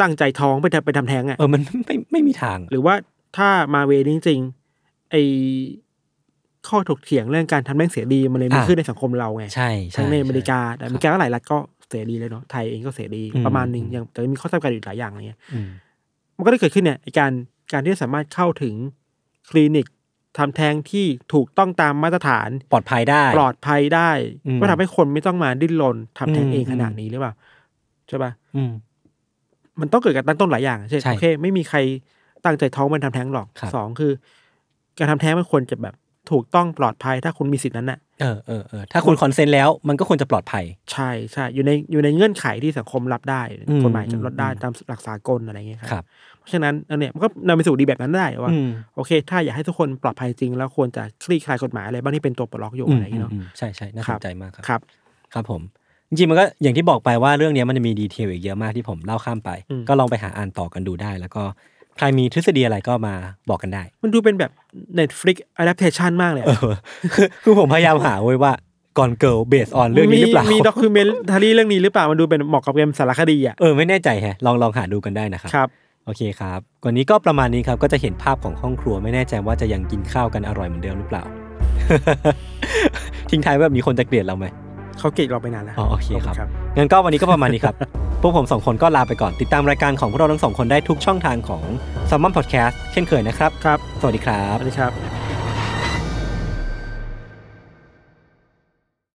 [0.00, 2.94] ตั้งใจท้องไปทำไปทำแท้งอะเออมันไม่ไม่มีทาง หรือว่า
[3.36, 5.14] ถ้ามาเวนี้จริงๆไอ
[6.68, 11.58] ข้อถกเถียงเรื่องการทำแม่งเสียดีมันเลยมีอะขึ้นในสังคมเราไงใช่ช่ทั้งในอเมริกาช่แต่อเมริกาก็หลายรัฐก็
[11.88, 15.68] เสรีเลยเนาะไทยเองก็เสรีอืมประมาณหนึ่งยังแต่มีข้อจำกัดอยู่หลายอย่างอะไรเงี้ยอืม
[16.36, 17.32] มันก็ได้เกิดขึ้นเนี่ยไอการ
[17.72, 18.74] การที่สามารถเข้าถึง
[19.50, 19.86] คลินิก
[20.38, 24.10] ทำแท้งที่ถูกต้องตามมาตรฐานปลอดภัยได้ ปลอดภัยได้
[24.46, 27.32] อืมก็ทำให้คนไม่ต้องมาดิ้นรนทำแท้งอืมเองขนาดนี้หรือเปล่า
[28.08, 28.72] ใช่ป่ะอืม
[29.80, 31.78] มันต้องเกิดการตั้งต้นหลายอย่างเช่นใช่โอเค ไม่มีใคร
[32.44, 34.12] ตั้งใจท้องมันทำแท้งหรอกครับสองคือ
[34.98, 35.94] การทำแท้งมันควรจะแบบ
[36.32, 46.04] ถูกต้องปลอดภัยถ้าคุณมีสิทธินั้นน่ะเออเออเออถ้าคุณ consent แล้วมันก็ควรจะปลอดภัย ใช่ใช่อยู่ในอยู่ในเงื่อนไขที่สังคมรับได้อืมกฎหมายจะรับได้อืมตามหลักสากลอะไรอย่างเงี้ยครับ
[46.38, 54.80] เพราะฉะนั้นอันเนี่ยมันก็นำไปสู่ดีแบบนั้นได้ว่าอืมโอเค ถ้าอยากให้ทุกคนปลอดภัยจริง แล้วควรจะคลี่คลายกฎหมายอะไรบ้างที่เป็นตัวปลดล็อกอยู่อืมอะไรอย่างเงี้ยเนาะอืมใช่ใช่น่าคสรันบใจมากครับครับ
[55.34, 55.62] ครับผม
[56.08, 61.42] จริงๆมันก็อย่างที่บอกไปว่าเรื่องเนี้ยมันจะมี detail อีกเยอะมากที่ผมเล่าข้ามไปอืมก็ลองไปหาอ่านต่อกันดูได้ แล้วก็
[61.98, 63.14] ใครมีทฤษฎีอะไรก็มา
[63.48, 64.50] บอกกันได้ มันดูเป็นแบบ
[64.98, 66.74] Netflix adaptation มากเลยอะเออ
[67.14, 68.52] คือคือผมพยายามหาไว้ว่า
[68.98, 75.68] Gone Girl based on เรื่องนี้หรือเปล่ามี docu mentary เรื่องนี้หรือเปล่า มันดูเป็นเหมาะกับเกมสารคดีอะเออไม่แน่ใจแฮะลองลองหาดูกันได้นะครับครับ
[76.06, 81.24] โอเคครับวันนี้ก็ประมาณนี้ครับก็จะเห็นภาพของห้องครัวไม่แน่ใจว่าจะยังกินข้าวกันอร่อยเหมือนเดิมหรือเปล่า
[83.30, 84.46] ทิ้งท้ายแบบนี้คนจะเกลียดเราไหม
[85.00, 87.74] เขาเกลียดเราไปนานแล้วอ๋อโอเคครับขบณงั้นก็วันนี้ก็ประมาณนี้ครับ
[88.22, 91.64] พวกผมสองคนก็ลาไปก่อนติดตามรายการของพวกเราทั้งสองคนได้ทุกช่องทางของ
[92.08, 95.19] s ซ m มอนพอดแคสต์เช่นเคยนะครับครับ สวัสดีครับสวัสดีครับ